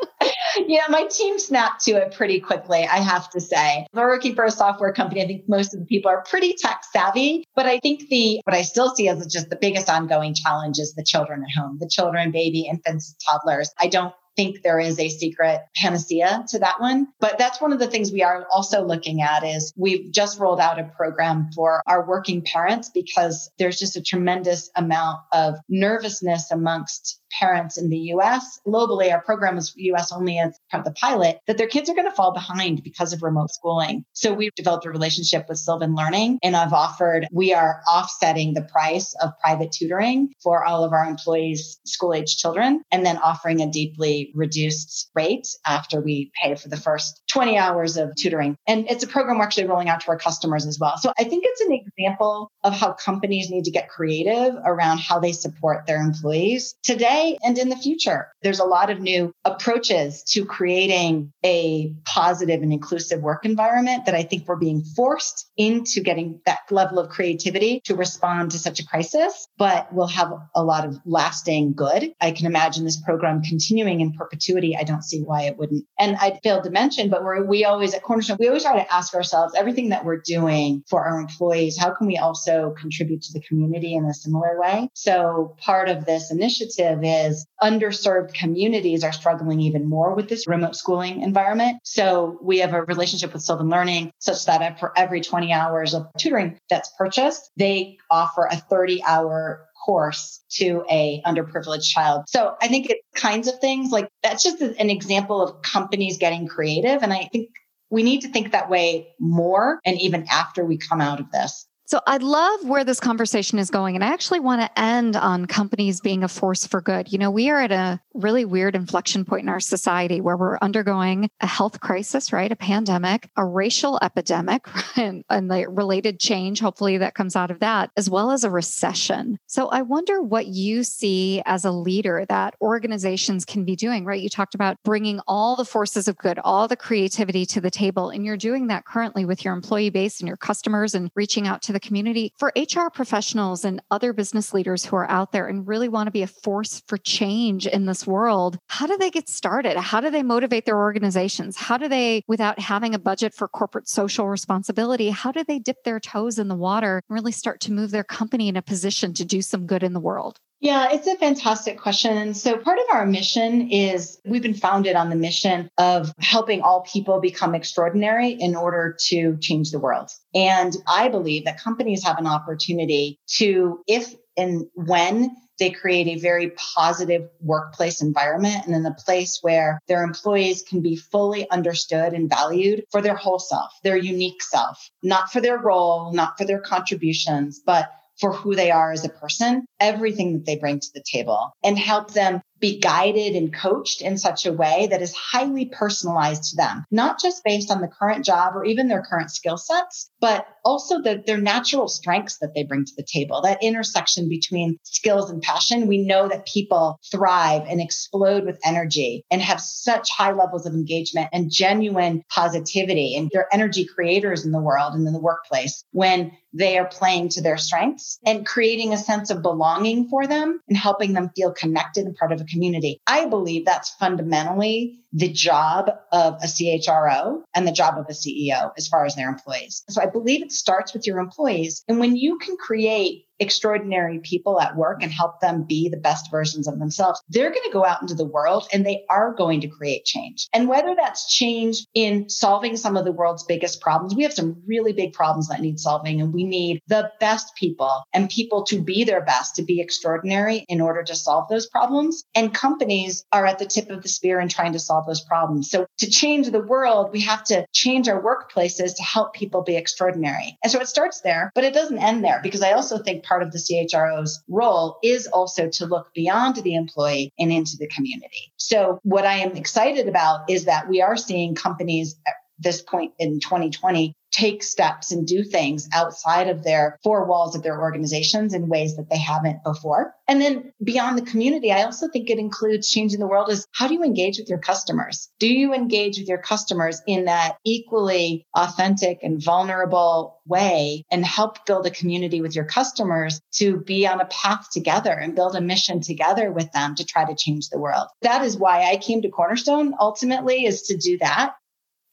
yeah, 0.66 0.84
my 0.88 1.04
team 1.04 1.38
snapped 1.38 1.84
to 1.84 1.90
it 1.90 2.14
pretty 2.14 2.40
quickly, 2.40 2.86
I 2.86 2.96
have 2.96 3.28
to 3.30 3.40
say. 3.40 3.86
We're 3.92 4.08
working 4.08 4.34
for 4.34 4.44
a 4.44 4.50
software 4.50 4.92
company. 4.94 5.22
I 5.22 5.26
think 5.26 5.46
most 5.46 5.74
of 5.74 5.80
the 5.80 5.86
people 5.86 6.10
are 6.10 6.22
pretty 6.22 6.54
tech 6.54 6.84
savvy, 6.90 7.44
but 7.54 7.66
I 7.66 7.80
think 7.80 8.08
the, 8.08 8.40
what 8.44 8.56
I 8.56 8.62
still 8.62 8.94
see 8.94 9.08
as 9.08 9.26
just 9.26 9.50
the 9.50 9.58
biggest 9.60 9.90
ongoing 9.90 10.32
challenge 10.32 10.78
is 10.78 10.94
the 10.94 11.04
children 11.04 11.42
at 11.42 11.60
home, 11.60 11.76
the 11.80 11.88
children, 11.88 12.30
baby, 12.30 12.62
infants, 12.62 13.14
toddlers. 13.28 13.70
I 13.78 13.88
don't 13.88 14.14
think 14.36 14.62
there 14.62 14.80
is 14.80 14.98
a 14.98 15.08
secret 15.08 15.60
panacea 15.76 16.44
to 16.48 16.58
that 16.60 16.80
one. 16.80 17.08
But 17.20 17.38
that's 17.38 17.60
one 17.60 17.72
of 17.72 17.78
the 17.78 17.86
things 17.86 18.12
we 18.12 18.22
are 18.22 18.46
also 18.52 18.84
looking 18.84 19.22
at 19.22 19.44
is 19.44 19.72
we've 19.76 20.10
just 20.12 20.38
rolled 20.38 20.60
out 20.60 20.78
a 20.78 20.84
program 20.84 21.50
for 21.54 21.82
our 21.86 22.06
working 22.06 22.42
parents 22.42 22.90
because 22.90 23.50
there's 23.58 23.78
just 23.78 23.96
a 23.96 24.02
tremendous 24.02 24.70
amount 24.76 25.20
of 25.32 25.56
nervousness 25.68 26.50
amongst 26.50 27.20
parents 27.38 27.78
in 27.78 27.88
the 27.88 27.98
US, 28.14 28.60
globally, 28.66 29.12
our 29.12 29.20
program 29.20 29.56
is 29.56 29.72
US 29.76 30.12
only 30.12 30.38
as 30.38 30.58
part 30.70 30.86
of 30.86 30.92
the 30.92 30.98
pilot, 30.98 31.38
that 31.46 31.58
their 31.58 31.66
kids 31.66 31.88
are 31.90 31.94
going 31.94 32.08
to 32.08 32.14
fall 32.14 32.32
behind 32.32 32.82
because 32.82 33.12
of 33.12 33.22
remote 33.22 33.50
schooling. 33.50 34.04
So 34.12 34.32
we've 34.32 34.54
developed 34.54 34.86
a 34.86 34.90
relationship 34.90 35.46
with 35.48 35.58
Sylvan 35.58 35.94
Learning 35.94 36.38
and 36.42 36.56
I've 36.56 36.72
offered, 36.72 37.26
we 37.32 37.52
are 37.52 37.80
offsetting 37.90 38.54
the 38.54 38.62
price 38.62 39.14
of 39.20 39.38
private 39.40 39.72
tutoring 39.72 40.32
for 40.42 40.64
all 40.64 40.84
of 40.84 40.92
our 40.92 41.04
employees' 41.04 41.78
school 41.84 42.14
age 42.14 42.36
children 42.36 42.82
and 42.90 43.04
then 43.04 43.18
offering 43.18 43.60
a 43.60 43.70
deeply 43.70 44.32
reduced 44.34 45.10
rate 45.14 45.46
after 45.66 46.00
we 46.00 46.30
pay 46.42 46.54
for 46.54 46.68
the 46.68 46.76
first 46.76 47.22
20 47.30 47.58
hours 47.58 47.96
of 47.96 48.14
tutoring. 48.16 48.56
And 48.66 48.90
it's 48.90 49.04
a 49.04 49.08
program 49.08 49.38
we're 49.38 49.44
actually 49.44 49.66
rolling 49.66 49.88
out 49.88 50.00
to 50.00 50.08
our 50.08 50.18
customers 50.18 50.66
as 50.66 50.78
well. 50.78 50.96
So 50.98 51.12
I 51.18 51.24
think 51.24 51.44
it's 51.46 51.60
an 51.60 51.72
example 51.72 52.50
of 52.62 52.74
how 52.74 52.92
companies 52.92 53.50
need 53.50 53.64
to 53.64 53.70
get 53.70 53.88
creative 53.88 54.54
around 54.64 54.98
how 54.98 55.18
they 55.18 55.32
support 55.32 55.86
their 55.86 56.00
employees 56.00 56.74
today 56.82 57.23
today 57.24 57.38
and 57.42 57.58
in 57.58 57.68
the 57.68 57.76
future. 57.76 58.28
There's 58.42 58.60
a 58.60 58.64
lot 58.64 58.90
of 58.90 59.00
new 59.00 59.32
approaches 59.44 60.22
to 60.28 60.44
creating 60.44 61.32
a 61.44 61.94
positive 62.04 62.62
and 62.62 62.72
inclusive 62.72 63.20
work 63.20 63.44
environment 63.44 64.06
that 64.06 64.14
I 64.14 64.22
think 64.22 64.46
we're 64.46 64.56
being 64.56 64.82
forced 64.96 65.50
into 65.56 66.00
getting 66.00 66.40
that 66.46 66.60
level 66.70 66.98
of 66.98 67.08
creativity 67.08 67.80
to 67.84 67.94
respond 67.94 68.52
to 68.52 68.58
such 68.58 68.80
a 68.80 68.86
crisis, 68.86 69.48
but 69.56 69.92
will 69.92 70.06
have 70.08 70.32
a 70.54 70.62
lot 70.62 70.86
of 70.86 70.98
lasting 71.04 71.74
good. 71.74 72.12
I 72.20 72.32
can 72.32 72.46
imagine 72.46 72.84
this 72.84 73.00
program 73.00 73.42
continuing 73.42 74.00
in 74.00 74.12
perpetuity. 74.12 74.76
I 74.76 74.84
don't 74.84 75.02
see 75.02 75.20
why 75.20 75.42
it 75.42 75.56
wouldn't. 75.56 75.84
And 75.98 76.16
I 76.16 76.38
failed 76.42 76.64
to 76.64 76.70
mention, 76.70 77.10
but 77.10 77.22
we're, 77.22 77.44
we 77.44 77.64
always 77.64 77.94
at 77.94 78.02
Cornerstone, 78.02 78.36
we 78.40 78.48
always 78.48 78.64
try 78.64 78.76
to 78.76 78.94
ask 78.94 79.14
ourselves 79.14 79.54
everything 79.56 79.90
that 79.90 80.04
we're 80.04 80.20
doing 80.20 80.82
for 80.88 81.04
our 81.04 81.18
employees, 81.18 81.78
how 81.78 81.94
can 81.94 82.06
we 82.06 82.18
also 82.18 82.74
contribute 82.78 83.22
to 83.22 83.32
the 83.32 83.40
community 83.40 83.94
in 83.94 84.04
a 84.04 84.14
similar 84.14 84.58
way? 84.60 84.88
So 84.94 85.56
part 85.58 85.88
of 85.88 86.04
this 86.04 86.30
initiative 86.30 87.00
is 87.02 87.13
underserved 87.62 88.34
communities 88.34 89.04
are 89.04 89.12
struggling 89.12 89.60
even 89.60 89.88
more 89.88 90.14
with 90.14 90.28
this 90.28 90.46
remote 90.46 90.76
schooling 90.76 91.22
environment. 91.22 91.78
So 91.84 92.38
we 92.42 92.58
have 92.58 92.74
a 92.74 92.82
relationship 92.82 93.32
with 93.32 93.42
Sylvan 93.42 93.68
Learning 93.68 94.10
such 94.18 94.44
that 94.46 94.78
for 94.78 94.92
every 94.96 95.20
20 95.20 95.52
hours 95.52 95.94
of 95.94 96.06
tutoring 96.18 96.58
that's 96.68 96.90
purchased, 96.98 97.50
they 97.56 97.98
offer 98.10 98.48
a 98.50 98.56
30 98.56 99.02
hour 99.06 99.66
course 99.84 100.42
to 100.50 100.84
a 100.90 101.22
underprivileged 101.26 101.84
child. 101.84 102.24
So 102.28 102.54
I 102.60 102.68
think 102.68 102.90
it's 102.90 103.02
kinds 103.14 103.48
of 103.48 103.58
things 103.58 103.90
like 103.90 104.08
that's 104.22 104.42
just 104.42 104.60
an 104.62 104.90
example 104.90 105.42
of 105.42 105.62
companies 105.62 106.18
getting 106.18 106.46
creative. 106.46 107.02
And 107.02 107.12
I 107.12 107.28
think 107.32 107.50
we 107.90 108.02
need 108.02 108.22
to 108.22 108.28
think 108.28 108.52
that 108.52 108.70
way 108.70 109.08
more 109.20 109.78
and 109.84 110.00
even 110.00 110.26
after 110.30 110.64
we 110.64 110.78
come 110.78 111.00
out 111.00 111.20
of 111.20 111.30
this. 111.30 111.66
So 111.86 112.00
I 112.06 112.16
love 112.16 112.64
where 112.64 112.84
this 112.84 112.98
conversation 112.98 113.58
is 113.58 113.68
going. 113.68 113.94
And 113.94 114.02
I 114.02 114.08
actually 114.08 114.40
want 114.40 114.62
to 114.62 114.80
end 114.80 115.16
on 115.16 115.44
companies 115.44 116.00
being 116.00 116.24
a 116.24 116.28
force 116.28 116.66
for 116.66 116.80
good. 116.80 117.12
You 117.12 117.18
know, 117.18 117.30
we 117.30 117.50
are 117.50 117.60
at 117.60 117.72
a 117.72 118.00
really 118.14 118.46
weird 118.46 118.74
inflection 118.74 119.24
point 119.24 119.42
in 119.42 119.48
our 119.50 119.60
society 119.60 120.20
where 120.22 120.36
we're 120.36 120.58
undergoing 120.58 121.28
a 121.40 121.46
health 121.46 121.80
crisis, 121.80 122.32
right? 122.32 122.50
A 122.50 122.56
pandemic, 122.56 123.28
a 123.36 123.44
racial 123.44 123.98
epidemic, 124.00 124.66
and, 124.96 125.24
and 125.28 125.50
the 125.50 125.66
related 125.68 126.18
change, 126.20 126.60
hopefully, 126.60 126.96
that 126.98 127.14
comes 127.14 127.36
out 127.36 127.50
of 127.50 127.60
that, 127.60 127.90
as 127.98 128.08
well 128.08 128.30
as 128.30 128.44
a 128.44 128.50
recession. 128.50 129.36
So 129.46 129.68
I 129.68 129.82
wonder 129.82 130.22
what 130.22 130.46
you 130.46 130.84
see 130.84 131.42
as 131.44 131.66
a 131.66 131.70
leader 131.70 132.24
that 132.30 132.54
organizations 132.62 133.44
can 133.44 133.64
be 133.64 133.76
doing, 133.76 134.06
right? 134.06 134.22
You 134.22 134.30
talked 134.30 134.54
about 134.54 134.78
bringing 134.84 135.20
all 135.26 135.54
the 135.54 135.64
forces 135.66 136.08
of 136.08 136.16
good, 136.16 136.38
all 136.44 136.66
the 136.66 136.76
creativity 136.76 137.44
to 137.46 137.60
the 137.60 137.70
table. 137.70 138.08
And 138.08 138.24
you're 138.24 138.38
doing 138.38 138.68
that 138.68 138.86
currently 138.86 139.26
with 139.26 139.44
your 139.44 139.52
employee 139.52 139.90
base 139.90 140.20
and 140.20 140.28
your 140.28 140.38
customers 140.38 140.94
and 140.94 141.10
reaching 141.14 141.46
out 141.46 141.60
to 141.62 141.73
the 141.74 141.80
community. 141.80 142.32
For 142.38 142.52
HR 142.56 142.88
professionals 142.92 143.64
and 143.64 143.82
other 143.90 144.12
business 144.12 144.54
leaders 144.54 144.84
who 144.84 144.96
are 144.96 145.10
out 145.10 145.32
there 145.32 145.46
and 145.46 145.66
really 145.66 145.88
want 145.88 146.06
to 146.06 146.10
be 146.10 146.22
a 146.22 146.26
force 146.26 146.82
for 146.86 146.96
change 146.96 147.66
in 147.66 147.86
this 147.86 148.06
world, 148.06 148.58
how 148.68 148.86
do 148.86 148.96
they 148.96 149.10
get 149.10 149.28
started? 149.28 149.76
How 149.76 150.00
do 150.00 150.10
they 150.10 150.22
motivate 150.22 150.64
their 150.64 150.78
organizations? 150.78 151.56
How 151.56 151.76
do 151.76 151.88
they, 151.88 152.22
without 152.26 152.58
having 152.58 152.94
a 152.94 152.98
budget 152.98 153.34
for 153.34 153.48
corporate 153.48 153.88
social 153.88 154.28
responsibility, 154.28 155.10
how 155.10 155.32
do 155.32 155.44
they 155.44 155.58
dip 155.58 155.82
their 155.84 156.00
toes 156.00 156.38
in 156.38 156.48
the 156.48 156.54
water 156.54 157.02
and 157.08 157.14
really 157.14 157.32
start 157.32 157.60
to 157.60 157.72
move 157.72 157.90
their 157.90 158.04
company 158.04 158.48
in 158.48 158.56
a 158.56 158.62
position 158.62 159.12
to 159.14 159.24
do 159.24 159.42
some 159.42 159.66
good 159.66 159.82
in 159.82 159.92
the 159.92 160.00
world? 160.00 160.38
Yeah, 160.60 160.88
it's 160.92 161.06
a 161.06 161.16
fantastic 161.16 161.78
question. 161.78 162.32
So, 162.32 162.56
part 162.56 162.78
of 162.78 162.84
our 162.92 163.04
mission 163.04 163.70
is 163.70 164.18
we've 164.24 164.42
been 164.42 164.54
founded 164.54 164.96
on 164.96 165.10
the 165.10 165.16
mission 165.16 165.68
of 165.76 166.12
helping 166.18 166.62
all 166.62 166.82
people 166.82 167.20
become 167.20 167.54
extraordinary 167.54 168.30
in 168.30 168.56
order 168.56 168.96
to 169.08 169.36
change 169.40 169.70
the 169.70 169.78
world. 169.78 170.10
And 170.34 170.74
I 170.86 171.08
believe 171.08 171.44
that 171.44 171.60
companies 171.60 172.04
have 172.04 172.18
an 172.18 172.26
opportunity 172.26 173.18
to, 173.36 173.82
if 173.86 174.14
and 174.36 174.66
when 174.74 175.36
they 175.58 175.70
create 175.70 176.08
a 176.08 176.20
very 176.20 176.52
positive 176.74 177.28
workplace 177.40 178.02
environment 178.02 178.66
and 178.66 178.74
in 178.74 178.86
a 178.86 178.94
place 178.94 179.38
where 179.42 179.78
their 179.86 180.02
employees 180.02 180.62
can 180.62 180.80
be 180.80 180.96
fully 180.96 181.48
understood 181.50 182.12
and 182.12 182.28
valued 182.28 182.84
for 182.90 183.00
their 183.00 183.14
whole 183.14 183.38
self, 183.38 183.72
their 183.84 183.96
unique 183.96 184.42
self, 184.42 184.90
not 185.02 185.30
for 185.30 185.40
their 185.40 185.58
role, 185.58 186.12
not 186.12 186.36
for 186.36 186.44
their 186.44 186.60
contributions, 186.60 187.60
but 187.64 187.88
for 188.20 188.32
who 188.32 188.54
they 188.54 188.70
are 188.70 188.92
as 188.92 189.04
a 189.04 189.08
person, 189.08 189.66
everything 189.80 190.34
that 190.34 190.46
they 190.46 190.56
bring 190.56 190.80
to 190.80 190.90
the 190.94 191.02
table, 191.02 191.52
and 191.62 191.78
help 191.78 192.12
them 192.12 192.40
be 192.60 192.78
guided 192.78 193.34
and 193.34 193.52
coached 193.52 194.00
in 194.00 194.16
such 194.16 194.46
a 194.46 194.52
way 194.52 194.88
that 194.90 195.02
is 195.02 195.14
highly 195.14 195.66
personalized 195.66 196.50
to 196.50 196.56
them, 196.56 196.84
not 196.90 197.20
just 197.20 197.44
based 197.44 197.70
on 197.70 197.80
the 197.80 197.88
current 197.88 198.24
job 198.24 198.56
or 198.56 198.64
even 198.64 198.88
their 198.88 199.02
current 199.02 199.30
skill 199.30 199.58
sets, 199.58 200.10
but 200.20 200.46
also 200.64 201.02
the, 201.02 201.22
their 201.26 201.38
natural 201.38 201.88
strengths 201.88 202.38
that 202.38 202.54
they 202.54 202.64
bring 202.64 202.84
to 202.84 202.92
the 202.96 203.02
table. 203.02 203.42
That 203.42 203.62
intersection 203.62 204.28
between 204.28 204.78
skills 204.82 205.30
and 205.30 205.42
passion. 205.42 205.86
We 205.86 205.98
know 205.98 206.28
that 206.28 206.46
people 206.46 206.98
thrive 207.10 207.66
and 207.68 207.80
explode 207.80 208.44
with 208.44 208.58
energy 208.64 209.24
and 209.30 209.42
have 209.42 209.60
such 209.60 210.10
high 210.10 210.32
levels 210.32 210.66
of 210.66 210.74
engagement 210.74 211.28
and 211.32 211.50
genuine 211.50 212.22
positivity. 212.30 213.16
And 213.16 213.30
they're 213.32 213.52
energy 213.52 213.84
creators 213.84 214.44
in 214.44 214.52
the 214.52 214.60
world 214.60 214.94
and 214.94 215.06
in 215.06 215.12
the 215.12 215.20
workplace 215.20 215.84
when 215.92 216.32
they 216.54 216.78
are 216.78 216.86
playing 216.86 217.28
to 217.30 217.42
their 217.42 217.58
strengths 217.58 218.18
and 218.24 218.46
creating 218.46 218.92
a 218.92 218.98
sense 218.98 219.30
of 219.30 219.42
belonging 219.42 220.08
for 220.08 220.26
them 220.26 220.60
and 220.68 220.76
helping 220.76 221.12
them 221.12 221.30
feel 221.34 221.52
connected 221.52 222.06
and 222.06 222.16
part 222.16 222.32
of 222.32 222.40
a 222.40 222.44
community. 222.54 223.00
I 223.06 223.26
believe 223.26 223.66
that's 223.66 223.90
fundamentally 223.90 225.00
the 225.12 225.28
job 225.28 225.90
of 226.12 226.34
a 226.42 226.46
CHRO 226.46 227.42
and 227.54 227.66
the 227.66 227.72
job 227.72 227.98
of 227.98 228.06
a 228.08 228.12
CEO 228.12 228.72
as 228.78 228.88
far 228.88 229.04
as 229.04 229.14
their 229.14 229.28
employees. 229.28 229.84
So 229.88 230.00
I 230.00 230.06
believe 230.06 230.42
it 230.42 230.52
starts 230.52 230.94
with 230.94 231.06
your 231.06 231.18
employees. 231.18 231.84
And 231.88 232.00
when 232.00 232.16
you 232.16 232.38
can 232.38 232.56
create 232.56 233.26
extraordinary 233.38 234.20
people 234.20 234.60
at 234.60 234.76
work 234.76 235.02
and 235.02 235.12
help 235.12 235.40
them 235.40 235.64
be 235.64 235.88
the 235.88 235.96
best 235.96 236.30
versions 236.30 236.68
of 236.68 236.78
themselves, 236.78 237.22
they're 237.28 237.50
going 237.50 237.64
to 237.64 237.72
go 237.72 237.84
out 237.84 238.02
into 238.02 238.14
the 238.14 238.24
world 238.24 238.66
and 238.72 238.84
they 238.84 239.04
are 239.10 239.34
going 239.34 239.60
to 239.60 239.68
create 239.68 240.04
change. 240.04 240.48
And 240.52 240.68
whether 240.68 240.94
that's 240.96 241.32
change 241.32 241.86
in 241.94 242.28
solving 242.28 242.76
some 242.76 242.96
of 242.96 243.04
the 243.04 243.12
world's 243.12 243.44
biggest 243.44 243.80
problems, 243.80 244.14
we 244.14 244.22
have 244.22 244.32
some 244.32 244.62
really 244.66 244.92
big 244.92 245.12
problems 245.12 245.48
that 245.48 245.60
need 245.60 245.80
solving 245.80 246.20
and 246.20 246.32
we 246.32 246.44
need 246.44 246.80
the 246.86 247.10
best 247.20 247.54
people 247.56 248.02
and 248.12 248.30
people 248.30 248.64
to 248.64 248.80
be 248.80 249.04
their 249.04 249.24
best, 249.24 249.56
to 249.56 249.62
be 249.62 249.80
extraordinary 249.80 250.64
in 250.68 250.80
order 250.80 251.02
to 251.02 251.14
solve 251.14 251.48
those 251.48 251.66
problems. 251.66 252.24
And 252.34 252.54
companies 252.54 253.24
are 253.32 253.46
at 253.46 253.58
the 253.58 253.66
tip 253.66 253.90
of 253.90 254.02
the 254.02 254.08
spear 254.08 254.40
in 254.40 254.48
trying 254.48 254.72
to 254.72 254.78
solve 254.78 255.06
those 255.06 255.22
problems. 255.22 255.70
So 255.70 255.86
to 255.98 256.10
change 256.10 256.50
the 256.50 256.60
world, 256.60 257.10
we 257.12 257.22
have 257.22 257.44
to 257.44 257.66
change 257.72 258.08
our 258.08 258.22
workplaces 258.22 258.96
to 258.96 259.02
help 259.02 259.34
people 259.34 259.62
be 259.62 259.76
extraordinary. 259.76 260.56
And 260.62 260.70
so 260.70 260.80
it 260.80 260.88
starts 260.88 261.20
there, 261.20 261.50
but 261.54 261.64
it 261.64 261.74
doesn't 261.74 261.98
end 261.98 262.24
there 262.24 262.40
because 262.42 262.62
I 262.62 262.72
also 262.72 262.98
think 262.98 263.24
part 263.24 263.33
of 263.42 263.52
the 263.52 263.58
CHRO's 263.58 264.42
role 264.48 264.98
is 265.02 265.26
also 265.26 265.68
to 265.68 265.86
look 265.86 266.12
beyond 266.14 266.56
the 266.56 266.74
employee 266.74 267.32
and 267.38 267.52
into 267.52 267.76
the 267.78 267.88
community. 267.88 268.52
So 268.56 268.98
what 269.02 269.26
I 269.26 269.34
am 269.34 269.56
excited 269.56 270.08
about 270.08 270.48
is 270.48 270.64
that 270.64 270.88
we 270.88 271.02
are 271.02 271.16
seeing 271.16 271.54
companies 271.54 272.16
at 272.26 272.34
this 272.58 272.82
point 272.82 273.12
in 273.18 273.40
2020 273.40 274.14
take 274.34 274.62
steps 274.62 275.12
and 275.12 275.26
do 275.26 275.44
things 275.44 275.88
outside 275.94 276.48
of 276.48 276.64
their 276.64 276.98
four 277.04 277.26
walls 277.26 277.54
of 277.54 277.62
their 277.62 277.80
organizations 277.80 278.52
in 278.52 278.68
ways 278.68 278.96
that 278.96 279.08
they 279.08 279.18
haven't 279.18 279.62
before. 279.62 280.12
And 280.26 280.40
then 280.40 280.72
beyond 280.82 281.16
the 281.16 281.30
community, 281.30 281.70
I 281.70 281.84
also 281.84 282.08
think 282.08 282.28
it 282.28 282.38
includes 282.38 282.90
changing 282.90 283.20
the 283.20 283.26
world 283.26 283.50
is 283.50 283.66
how 283.72 283.86
do 283.86 283.94
you 283.94 284.02
engage 284.02 284.38
with 284.38 284.48
your 284.48 284.58
customers? 284.58 285.28
Do 285.38 285.46
you 285.46 285.72
engage 285.72 286.18
with 286.18 286.28
your 286.28 286.38
customers 286.38 287.00
in 287.06 287.26
that 287.26 287.56
equally 287.64 288.46
authentic 288.56 289.20
and 289.22 289.42
vulnerable 289.42 290.40
way 290.46 291.04
and 291.10 291.24
help 291.24 291.64
build 291.64 291.86
a 291.86 291.90
community 291.90 292.40
with 292.40 292.56
your 292.56 292.64
customers 292.64 293.40
to 293.54 293.78
be 293.78 294.06
on 294.06 294.20
a 294.20 294.26
path 294.26 294.66
together 294.72 295.12
and 295.12 295.36
build 295.36 295.54
a 295.54 295.60
mission 295.60 296.00
together 296.00 296.50
with 296.50 296.70
them 296.72 296.94
to 296.96 297.04
try 297.04 297.24
to 297.24 297.36
change 297.36 297.68
the 297.68 297.78
world? 297.78 298.08
That 298.22 298.44
is 298.44 298.56
why 298.56 298.90
I 298.90 298.96
came 298.96 299.22
to 299.22 299.30
Cornerstone 299.30 299.94
ultimately 300.00 300.64
is 300.64 300.82
to 300.82 300.96
do 300.96 301.18
that 301.18 301.54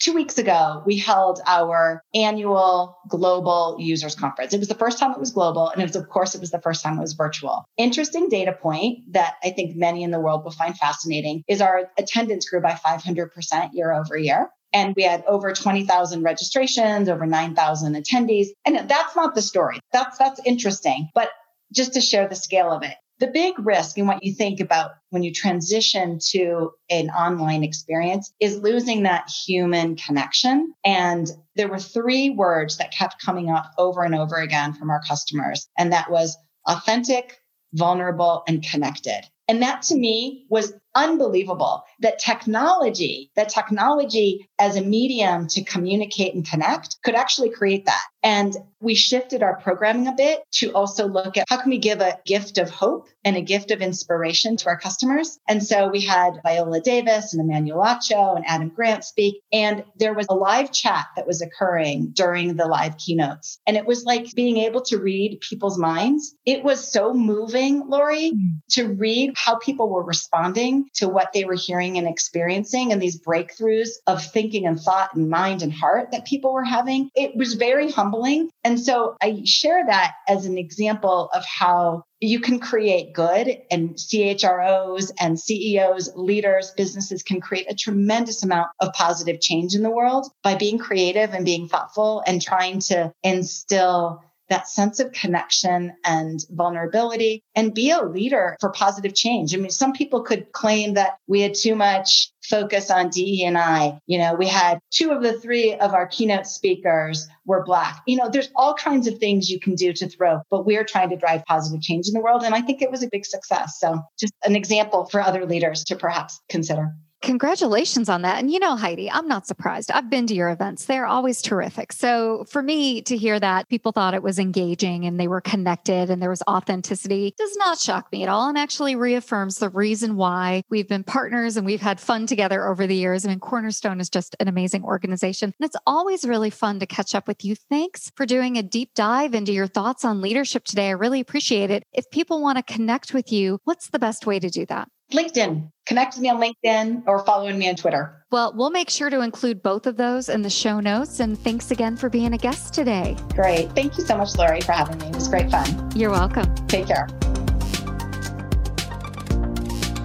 two 0.01 0.13
weeks 0.13 0.37
ago, 0.37 0.81
we 0.85 0.97
held 0.97 1.39
our 1.45 2.03
annual 2.13 2.97
global 3.07 3.77
users 3.79 4.15
conference. 4.15 4.53
It 4.53 4.59
was 4.59 4.67
the 4.67 4.75
first 4.75 4.99
time 4.99 5.11
it 5.11 5.19
was 5.19 5.31
global. 5.31 5.69
And 5.69 5.81
it 5.81 5.85
was, 5.85 5.95
of 5.95 6.09
course, 6.09 6.35
it 6.35 6.41
was 6.41 6.51
the 6.51 6.61
first 6.61 6.83
time 6.83 6.97
it 6.97 7.01
was 7.01 7.13
virtual. 7.13 7.65
Interesting 7.77 8.27
data 8.27 8.53
point 8.53 9.13
that 9.13 9.35
I 9.43 9.51
think 9.51 9.75
many 9.75 10.03
in 10.03 10.11
the 10.11 10.19
world 10.19 10.43
will 10.43 10.51
find 10.51 10.77
fascinating 10.77 11.43
is 11.47 11.61
our 11.61 11.89
attendance 11.97 12.49
grew 12.49 12.61
by 12.61 12.71
500% 12.71 13.69
year 13.73 13.93
over 13.93 14.17
year. 14.17 14.49
And 14.73 14.93
we 14.95 15.03
had 15.03 15.23
over 15.27 15.51
20,000 15.51 16.23
registrations, 16.23 17.09
over 17.09 17.25
9,000 17.25 17.95
attendees. 17.95 18.47
And 18.65 18.89
that's 18.89 19.15
not 19.15 19.35
the 19.35 19.41
story. 19.41 19.79
That's, 19.91 20.17
that's 20.17 20.39
interesting. 20.45 21.09
But 21.13 21.29
just 21.73 21.93
to 21.93 22.01
share 22.01 22.27
the 22.27 22.35
scale 22.35 22.71
of 22.71 22.83
it, 22.83 22.95
the 23.21 23.27
big 23.27 23.53
risk 23.60 23.99
in 23.99 24.07
what 24.07 24.23
you 24.23 24.34
think 24.34 24.60
about 24.60 24.91
when 25.12 25.21
you 25.21 25.31
transition 25.31 26.17
to 26.31 26.71
an 26.89 27.12
online 27.12 27.63
experience 27.63 28.34
is 28.39 28.57
losing 28.57 29.03
that 29.03 29.29
human 29.45 29.95
connection. 29.95 30.73
And 30.84 31.29
there 31.55 31.67
were 31.67 31.79
three 31.79 32.31
words 32.31 32.77
that 32.77 32.91
kept 32.91 33.23
coming 33.23 33.51
up 33.51 33.71
over 33.77 34.01
and 34.01 34.15
over 34.15 34.38
again 34.38 34.73
from 34.73 34.89
our 34.89 35.01
customers. 35.07 35.69
And 35.77 35.93
that 35.93 36.10
was 36.10 36.36
authentic, 36.67 37.38
vulnerable, 37.73 38.43
and 38.47 38.63
connected. 38.63 39.21
And 39.47 39.62
that 39.62 39.84
to 39.84 39.95
me 39.95 40.47
was 40.49 40.73
unbelievable 40.95 41.84
that 41.99 42.19
technology, 42.19 43.32
that 43.36 43.49
technology 43.49 44.49
as 44.60 44.75
a 44.75 44.82
medium 44.82 45.47
to 45.47 45.63
communicate 45.63 46.34
and 46.34 46.47
connect 46.47 46.97
could 47.04 47.15
actually 47.15 47.49
create 47.49 47.86
that. 47.86 48.04
And 48.23 48.56
we 48.80 48.95
shifted 48.95 49.43
our 49.43 49.60
programming 49.60 50.08
a 50.08 50.13
bit 50.13 50.43
to 50.54 50.71
also 50.71 51.08
look 51.08 51.38
at 51.38 51.45
how 51.49 51.62
can 51.62 51.69
we 51.69 51.77
give 51.77 52.01
a 52.01 52.19
gift 52.25 52.58
of 52.58 52.69
hope 52.69 53.08
and 53.23 53.36
a 53.36 53.41
gift 53.41 53.71
of 53.71 53.82
inspiration 53.82 54.58
to 54.58 54.67
our 54.67 54.77
customers. 54.77 55.39
And 55.47 55.63
so 55.63 55.88
we 55.88 56.01
had 56.01 56.39
Viola 56.43 56.82
Davis 56.82 57.34
and 57.34 57.41
Emmanuel 57.41 57.84
Acho 57.84 58.36
and 58.36 58.45
Adam 58.47 58.69
Grant 58.69 59.04
speak. 59.04 59.41
And 59.51 59.84
there 59.97 60.13
was 60.13 60.27
a 60.30 60.36
live 60.36 60.71
chat 60.71 61.06
that 61.15 61.27
was 61.27 61.41
occurring 61.41 62.12
during 62.13 62.56
the 62.56 62.65
live 62.65 62.97
keynotes. 62.97 63.60
And 63.67 63.77
it 63.77 63.86
was 63.86 64.04
like 64.04 64.34
being 64.36 64.58
able 64.58 64.82
to 64.84 64.97
read 64.97 65.39
people's 65.41 65.77
minds. 65.77 66.36
It 66.45 66.63
was 66.63 66.91
so 66.91 67.13
moving, 67.13 67.88
Lori, 67.88 68.32
mm. 68.32 68.62
to 68.71 68.88
read 68.88 69.34
how 69.36 69.58
people 69.58 69.89
were 69.89 70.04
responding 70.04 70.81
to 70.96 71.08
what 71.08 71.34
they 71.34 71.46
were 71.46 71.56
hearing 71.56 71.98
and 71.98 72.08
experiencing 72.08 72.91
and 72.91 73.02
these 73.02 73.20
breakthroughs 73.20 73.89
of 74.08 74.24
thinking 74.24 74.65
and 74.65 74.80
thought 74.80 75.15
and 75.15 75.30
mind 75.30 75.62
and 75.62 75.74
heart 75.74 76.12
that 76.12 76.26
people 76.26 76.54
were 76.54 76.63
having. 76.63 77.10
It 77.15 77.36
was 77.36 77.56
very 77.56 77.91
humbling. 77.91 78.50
And 78.63 78.80
so 78.80 79.15
I 79.22 79.41
share 79.46 79.86
that 79.86 80.13
as 80.28 80.46
an 80.46 80.58
example 80.58 81.30
of 81.34 81.44
how 81.46 82.04
you 82.22 82.39
can 82.39 82.60
create 82.60 83.13
good 83.13 83.58
and 83.72 83.96
CHROs 83.96 85.12
and 85.20 85.39
CEOs, 85.39 86.12
leaders, 86.15 86.72
businesses 86.78 87.24
can 87.24 87.41
create 87.41 87.65
a 87.70 87.76
tremendous 87.76 88.44
amount 88.44 88.67
of 88.80 88.94
positive 88.94 89.41
change 89.41 89.74
in 89.74 89.82
the 89.82 89.89
world 89.89 90.28
by 90.44 90.56
being 90.56 90.78
creative 90.78 91.34
and 91.34 91.44
being 91.44 91.67
thoughtful 91.67 92.22
and 92.28 92.39
trying 92.39 92.80
to 92.80 93.12
instill 93.24 94.22
that 94.51 94.67
sense 94.67 94.99
of 94.99 95.11
connection 95.13 95.93
and 96.03 96.45
vulnerability 96.51 97.41
and 97.55 97.73
be 97.73 97.89
a 97.89 98.03
leader 98.03 98.57
for 98.59 98.69
positive 98.69 99.15
change. 99.15 99.55
I 99.55 99.57
mean, 99.57 99.71
some 99.71 99.93
people 99.93 100.21
could 100.21 100.51
claim 100.51 100.95
that 100.95 101.17
we 101.25 101.39
had 101.39 101.53
too 101.55 101.73
much 101.73 102.31
focus 102.43 102.91
on 102.91 103.09
DE 103.09 103.45
and 103.45 103.57
I. 103.57 103.97
You 104.07 104.19
know, 104.19 104.33
we 104.33 104.47
had 104.47 104.79
two 104.91 105.11
of 105.11 105.23
the 105.23 105.39
three 105.39 105.73
of 105.75 105.93
our 105.93 106.05
keynote 106.05 106.47
speakers 106.47 107.27
were 107.45 107.63
black. 107.63 108.01
You 108.05 108.17
know, 108.17 108.29
there's 108.29 108.51
all 108.55 108.73
kinds 108.73 109.07
of 109.07 109.19
things 109.19 109.49
you 109.49 109.59
can 109.59 109.75
do 109.75 109.93
to 109.93 110.09
throw, 110.09 110.41
but 110.49 110.65
we're 110.65 110.83
trying 110.83 111.09
to 111.11 111.15
drive 111.15 111.45
positive 111.45 111.81
change 111.81 112.07
in 112.09 112.13
the 112.13 112.19
world. 112.19 112.43
And 112.43 112.53
I 112.53 112.61
think 112.61 112.81
it 112.81 112.91
was 112.91 113.03
a 113.03 113.09
big 113.09 113.25
success. 113.25 113.79
So 113.79 114.01
just 114.19 114.33
an 114.43 114.57
example 114.57 115.05
for 115.05 115.21
other 115.21 115.45
leaders 115.45 115.85
to 115.85 115.95
perhaps 115.95 116.41
consider. 116.49 116.93
Congratulations 117.21 118.10
on 118.10 118.23
that. 118.23 118.39
And 118.39 118.51
you 118.51 118.57
know, 118.57 118.75
Heidi, 118.75 119.10
I'm 119.10 119.27
not 119.27 119.45
surprised. 119.45 119.91
I've 119.91 120.10
been 120.10 120.25
to 120.27 120.34
your 120.34 120.49
events, 120.49 120.86
they're 120.86 121.05
always 121.05 121.41
terrific. 121.41 121.93
So 121.93 122.45
for 122.49 122.63
me 122.63 123.01
to 123.03 123.15
hear 123.15 123.39
that 123.39 123.69
people 123.69 123.91
thought 123.91 124.15
it 124.15 124.23
was 124.23 124.39
engaging 124.39 125.05
and 125.05 125.19
they 125.19 125.27
were 125.27 125.41
connected 125.41 126.10
and 126.10 126.19
there 126.21 126.31
was 126.31 126.41
authenticity 126.49 127.36
does 127.38 127.55
not 127.57 127.77
shock 127.77 128.12
me 128.12 128.23
at 128.23 128.29
all 128.29 128.49
and 128.49 128.57
actually 128.57 128.95
reaffirms 128.95 129.57
the 129.57 129.69
reason 129.69 130.15
why 130.15 130.63
we've 130.69 130.88
been 130.88 131.03
partners 131.03 131.57
and 131.57 131.65
we've 131.65 131.81
had 131.81 131.99
fun 131.99 132.25
together 132.25 132.67
over 132.67 132.88
the 132.88 132.95
years. 132.95 133.23
I 133.23 133.29
mean, 133.29 133.39
Cornerstone 133.39 133.99
is 133.99 134.10
just 134.10 134.36
an 134.39 134.47
amazing 134.47 134.84
organization. 134.84 135.53
And 135.60 135.65
it's 135.65 135.77
always 135.86 136.25
really 136.25 136.49
fun 136.49 136.79
to 136.79 136.88
catch 136.88 137.13
up 137.13 137.27
with 137.27 137.45
you. 137.45 137.55
Thanks 137.55 138.12
for 138.15 138.25
doing 138.25 138.57
a 138.57 138.63
deep 138.63 138.95
dive 138.95 139.36
into 139.36 139.53
your 139.53 139.67
thoughts 139.67 140.03
on 140.03 140.21
leadership 140.21 140.65
today. 140.65 140.88
I 140.88 140.91
really 140.91 141.19
appreciate 141.19 141.69
it. 141.69 141.84
If 141.93 142.10
people 142.10 142.41
want 142.41 142.57
to 142.57 142.73
connect 142.73 143.13
with 143.13 143.31
you, 143.31 143.60
what's 143.63 143.89
the 143.89 143.99
best 143.99 144.25
way 144.25 144.39
to 144.39 144.49
do 144.49 144.65
that? 144.65 144.89
LinkedIn. 145.12 145.71
Connect 145.86 146.15
with 146.15 146.21
me 146.21 146.30
on 146.30 146.41
LinkedIn 146.41 147.04
or 147.08 147.26
following 147.26 147.58
me 147.58 147.69
on 147.69 147.76
Twitter. 147.76 148.24
Well, 148.32 148.54
we'll 148.56 148.69
make 148.69 148.89
sure 148.89 149.10
to 149.10 149.21
include 149.21 149.62
both 149.62 149.86
of 149.88 149.97
those 149.97 150.30
in 150.30 150.41
the 150.41 150.50
show 150.50 150.80
notes. 150.80 151.19
And 151.19 151.38
thanks 151.38 151.71
again 151.71 151.97
for 151.97 152.10
being 152.10 152.34
a 152.34 152.38
guest 152.38 152.74
today. 152.74 153.17
Great. 153.34 153.71
Thank 153.74 153.97
you 153.97 154.06
so 154.06 154.17
much, 154.17 154.36
Lori, 154.38 154.62
for 154.62 154.71
having 154.71 154.97
me. 155.00 155.08
It 155.08 155.15
was 155.15 155.28
great 155.28 155.52
fun. 155.52 155.91
You're 155.95 156.12
welcome. 156.12 156.54
Take 156.67 156.88
care. 156.88 157.08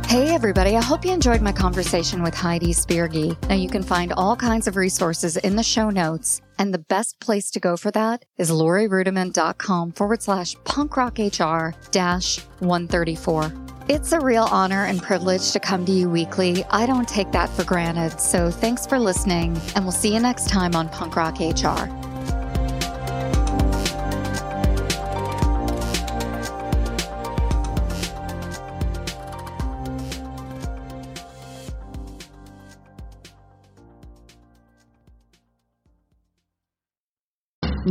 Hey, 0.09 0.35
everybody. 0.35 0.77
I 0.77 0.83
hope 0.83 1.05
you 1.05 1.13
enjoyed 1.13 1.43
my 1.43 1.53
conversation 1.53 2.23
with 2.23 2.33
Heidi 2.33 2.73
Spirgi. 2.73 3.37
Now, 3.49 3.57
you 3.57 3.69
can 3.69 3.83
find 3.83 4.13
all 4.13 4.37
kinds 4.37 4.67
of 4.67 4.77
resources 4.77 5.37
in 5.37 5.57
the 5.57 5.63
show 5.63 5.91
notes. 5.91 6.41
And 6.59 6.73
the 6.73 6.79
best 6.79 7.21
place 7.21 7.51
to 7.51 7.61
go 7.61 7.77
for 7.77 7.91
that 7.91 8.25
is 8.39 8.51
lorirudiman.com 8.51 9.93
forward 9.93 10.23
slash 10.23 10.57
punkrockhr 10.59 11.75
dash 11.91 12.39
134. 12.61 13.66
It's 13.89 14.11
a 14.11 14.19
real 14.19 14.49
honor 14.51 14.85
and 14.85 15.01
privilege 15.01 15.53
to 15.53 15.61
come 15.61 15.87
to 15.87 15.93
you 15.93 16.11
weekly. 16.11 16.65
I 16.71 16.87
don't 16.87 17.07
take 17.07 17.31
that 17.31 17.49
for 17.49 17.63
granted. 17.63 18.19
So 18.19 18.51
thanks 18.51 18.85
for 18.85 18.99
listening, 18.99 19.57
and 19.77 19.85
we'll 19.85 19.93
see 19.93 20.13
you 20.13 20.19
next 20.19 20.49
time 20.49 20.75
on 20.75 20.89
Punk 20.89 21.15
Rock 21.15 21.39
HR. 21.39 21.87